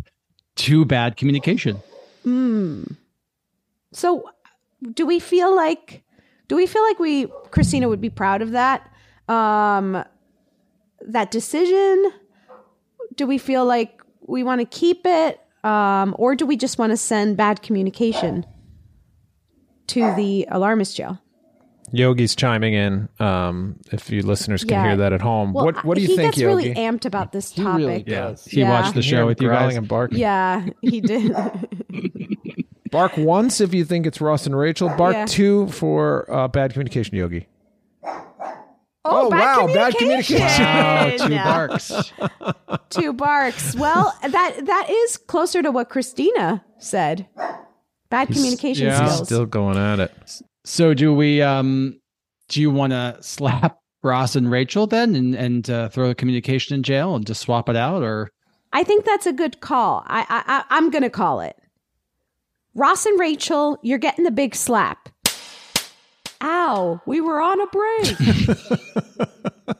to 0.58 0.86
bad 0.86 1.18
communication. 1.18 1.78
Mm. 2.26 2.96
So, 3.92 4.30
do 4.94 5.06
we 5.06 5.20
feel 5.20 5.56
like 5.56 6.04
do 6.48 6.56
we 6.56 6.68
feel 6.68 6.84
like 6.84 7.00
we 7.00 7.28
Christina 7.52 7.88
would 7.90 8.02
be 8.02 8.10
proud 8.10 8.42
of 8.42 8.52
that 8.52 8.92
um 9.30 10.04
that 11.02 11.32
decision? 11.32 12.12
Do 13.16 13.26
we 13.26 13.38
feel 13.38 13.66
like 13.66 14.02
we 14.28 14.44
want 14.44 14.60
to 14.62 14.66
keep 14.66 15.02
it 15.06 15.40
um 15.66 16.16
or 16.18 16.36
do 16.36 16.46
we 16.46 16.56
just 16.58 16.78
want 16.78 16.92
to 16.92 16.98
send 16.98 17.36
bad 17.38 17.62
communication 17.62 18.46
to 19.88 20.14
the 20.16 20.48
alarmist 20.50 20.96
jail? 20.96 21.20
Yogi's 21.92 22.36
chiming 22.36 22.74
in. 22.74 23.08
Um, 23.20 23.80
if 23.92 24.10
you 24.10 24.24
listeners 24.24 24.64
can 24.64 24.72
Yeah. 24.72 24.84
hear 24.88 24.98
that 24.98 25.14
at 25.14 25.22
home, 25.22 25.54
Well, 25.54 25.66
what 25.66 25.84
what 25.86 25.96
do 25.96 26.02
you 26.02 26.08
he 26.10 26.16
think, 26.16 26.34
gets 26.34 26.42
Yogi? 26.42 26.70
really 26.70 26.76
amped 26.76 27.06
about 27.06 27.32
this 27.32 27.52
He 27.54 27.62
topic. 27.64 27.78
really 27.86 28.04
does. 28.04 28.44
He 28.46 28.62
Yeah. 28.62 28.70
watched 28.72 28.96
the 28.96 29.02
show 29.04 29.26
with 29.28 29.40
you 29.42 29.48
growling 29.50 29.70
guys. 29.70 29.78
and 29.78 29.88
barking. 29.88 30.18
Yeah, 30.20 30.66
he 30.82 31.00
did. 31.02 31.32
Bark 32.92 33.18
once 33.18 33.62
if 33.62 33.74
you 33.74 33.86
think 33.86 34.06
it's 34.08 34.20
Ross 34.22 34.46
and 34.46 34.58
Rachel. 34.58 34.90
Bark 34.98 35.14
Yeah. 35.14 35.26
two 35.26 35.68
for 35.68 36.26
uh, 36.32 36.48
bad 36.48 36.74
communication, 36.74 37.16
Yogi. 37.16 37.48
Oh, 39.08 39.30
bad 39.30 39.58
wow, 39.58 39.74
bad 39.74 39.96
communication. 39.96 40.64
Wow, 40.64 41.18
two 41.18 41.36
barks. 41.36 42.12
Two 42.90 43.14
barks. 43.14 43.76
Well, 43.76 44.18
that 44.22 44.66
that 44.66 44.90
is 44.90 45.18
closer 45.18 45.62
to 45.62 45.72
what 45.72 45.90
Christina 45.90 46.64
said. 46.80 47.28
Bad 48.10 48.30
communication 48.30 48.88
yeah. 48.88 49.06
skills. 49.06 49.28
Still 49.28 49.46
going 49.46 49.78
at 49.78 50.00
it. 50.00 50.42
So 50.64 50.94
do 50.94 51.14
we 51.14 51.42
um 51.42 52.00
do 52.48 52.62
you 52.62 52.72
want 52.72 52.92
to 52.92 53.18
slap 53.22 53.80
Ross 54.04 54.36
and 54.36 54.50
Rachel 54.50 54.88
then, 54.88 55.16
and 55.16 55.36
and 55.36 55.70
uh, 55.70 55.90
throw 55.90 56.08
the 56.08 56.16
communication 56.16 56.76
in 56.76 56.84
jail 56.84 57.16
and 57.16 57.26
just 57.26 57.42
swap 57.42 57.70
it 57.70 57.76
out, 57.76 58.04
or 58.04 58.30
I 58.72 58.84
think 58.84 59.06
that's 59.06 59.26
a 59.26 59.34
good 59.34 59.62
call. 59.62 60.04
I, 60.06 60.22
I, 60.22 60.44
I 60.48 60.64
I'm 60.70 60.90
going 60.90 61.04
to 61.04 61.10
call 61.10 61.42
it. 61.42 61.56
Ross 62.76 63.06
and 63.06 63.20
Rachel, 63.20 63.80
you're 63.82 63.98
getting 63.98 64.26
the 64.26 64.32
big 64.32 64.54
slap. 64.54 65.10
Ow, 66.42 67.02
we 67.06 67.22
were 67.22 67.42
on 67.42 67.62
a 67.62 67.68
break. 67.68 68.18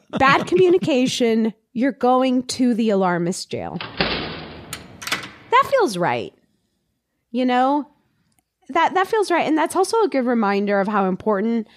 Bad 0.20 0.48
communication, 0.48 1.54
you're 1.74 1.92
going 1.92 2.44
to 2.48 2.74
the 2.74 2.90
alarmist 2.90 3.50
jail. 3.50 3.78
That 4.00 5.68
feels 5.70 5.98
right. 5.98 6.34
You 7.32 7.46
know? 7.46 7.90
That 8.70 8.96
that 8.96 9.06
feels 9.08 9.30
right 9.30 9.46
and 9.46 9.56
that's 9.56 9.76
also 9.76 10.02
a 10.02 10.08
good 10.08 10.26
reminder 10.26 10.80
of 10.80 10.88
how 10.88 11.06
important 11.08 11.68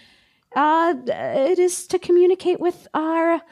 uh 0.56 0.94
it 1.06 1.58
is 1.58 1.86
to 1.88 1.98
communicate 1.98 2.60
with 2.60 2.88
our 2.94 3.42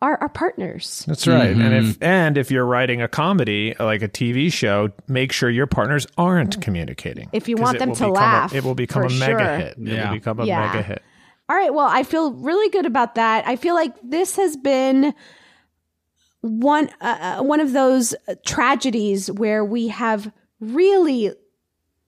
our, 0.00 0.16
our 0.20 0.28
partners. 0.28 1.04
That's 1.06 1.26
right. 1.26 1.50
And 1.50 1.60
Mm-hmm. 1.60 1.90
if 1.90 1.98
and 2.02 2.38
if 2.38 2.50
you're 2.50 2.64
writing 2.64 3.02
a 3.02 3.08
comedy 3.08 3.74
like 3.78 4.02
a 4.02 4.08
TV 4.08 4.52
show, 4.52 4.90
make 5.08 5.32
sure 5.32 5.50
your 5.50 5.66
partners 5.66 6.06
aren't 6.16 6.60
communicating. 6.62 7.28
If 7.32 7.48
you 7.48 7.56
want 7.56 7.78
them 7.78 7.90
to 7.90 7.94
become 7.94 8.10
a- 8.10 8.14
laugh, 8.14 8.54
it 8.54 8.64
will 8.64 8.74
become 8.74 9.04
a 9.04 9.10
mega 9.10 9.38
sure. 9.38 9.56
hit. 9.58 9.68
It 9.72 9.78
Yeah. 9.78 10.08
will 10.10 10.16
become 10.16 10.40
a 10.40 10.44
Yeah. 10.44 10.66
mega 10.66 10.82
hit. 10.82 11.02
All 11.48 11.56
right. 11.56 11.72
Well, 11.72 11.88
I 11.88 12.02
feel 12.02 12.32
really 12.34 12.68
good 12.70 12.86
about 12.86 13.14
that. 13.16 13.46
I 13.48 13.56
feel 13.56 13.74
like 13.74 13.94
this 14.02 14.36
has 14.36 14.56
been 14.56 15.14
one 16.42 16.90
uh, 17.00 17.42
one 17.42 17.60
of 17.60 17.72
those 17.72 18.14
tragedies 18.46 19.30
where 19.30 19.64
we 19.64 19.88
have 19.88 20.30
really 20.60 21.32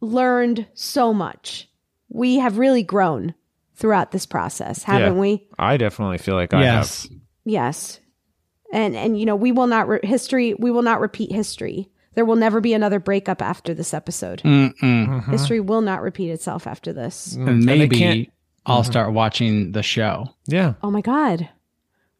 learned 0.00 0.66
so 0.74 1.12
much. 1.12 1.68
We 2.08 2.36
have 2.36 2.58
really 2.58 2.82
grown 2.82 3.34
throughout 3.74 4.10
this 4.12 4.26
process, 4.26 4.82
haven't 4.82 5.14
Yeah. 5.14 5.20
we? 5.20 5.48
I 5.58 5.76
definitely 5.76 6.18
feel 6.18 6.34
like 6.34 6.52
I 6.54 6.62
yes, 6.62 7.02
have. 7.08 7.18
Yes. 7.44 8.00
And 8.72 8.96
and 8.96 9.18
you 9.18 9.26
know, 9.26 9.36
we 9.36 9.52
will 9.52 9.66
not 9.66 9.88
re- 9.88 10.00
history 10.02 10.54
we 10.54 10.70
will 10.70 10.82
not 10.82 11.00
repeat 11.00 11.32
history. 11.32 11.90
There 12.14 12.24
will 12.24 12.36
never 12.36 12.60
be 12.60 12.74
another 12.74 12.98
breakup 12.98 13.40
after 13.40 13.72
this 13.72 13.94
episode. 13.94 14.42
Mm-mm. 14.42 14.74
Mm-hmm. 14.80 15.30
History 15.30 15.60
will 15.60 15.80
not 15.80 16.02
repeat 16.02 16.30
itself 16.30 16.66
after 16.66 16.92
this. 16.92 17.34
Mm. 17.36 17.40
and 17.40 17.48
And 17.48 17.64
maybe 17.64 17.96
can't- 17.96 18.28
I'll 18.66 18.82
mm-hmm. 18.82 18.90
start 18.90 19.12
watching 19.12 19.72
the 19.72 19.82
show. 19.82 20.28
Yeah. 20.46 20.74
Oh 20.82 20.90
my 20.90 21.00
God. 21.00 21.48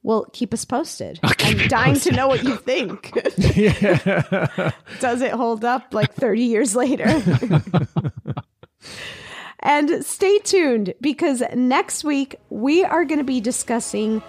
Well, 0.02 0.26
keep 0.32 0.54
us 0.54 0.64
posted. 0.64 1.20
I'm 1.22 1.68
dying 1.68 1.96
to 1.96 2.12
know 2.12 2.26
what 2.26 2.42
you 2.42 2.56
think. 2.56 3.12
Does 5.00 5.20
it 5.20 5.32
hold 5.32 5.62
up 5.64 5.92
like 5.92 6.14
30 6.14 6.42
years 6.42 6.74
later? 6.74 7.04
and 9.60 10.04
stay 10.04 10.38
tuned 10.38 10.94
because 11.02 11.42
next 11.54 12.02
week 12.02 12.36
we 12.48 12.82
are 12.82 13.04
going 13.04 13.18
to 13.18 13.24
be 13.24 13.40
discussing 13.42 14.22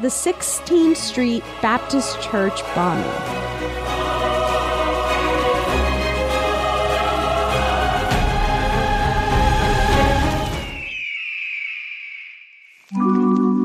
the 0.00 0.08
16th 0.08 0.96
Street 0.96 1.44
Baptist 1.60 2.20
Church 2.22 2.62
bombing. 2.74 3.04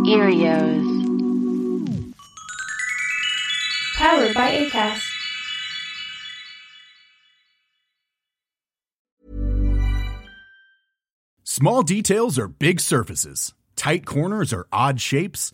Earios. 0.06 0.84
Powered 3.96 4.34
by 4.34 4.68
ACAST. 4.70 5.14
Small 11.44 11.84
details 11.84 12.38
are 12.38 12.48
big 12.48 12.82
surfaces. 12.82 13.54
Tight 13.78 14.06
corners 14.06 14.52
are 14.52 14.68
odd 14.72 15.00
shapes. 15.00 15.54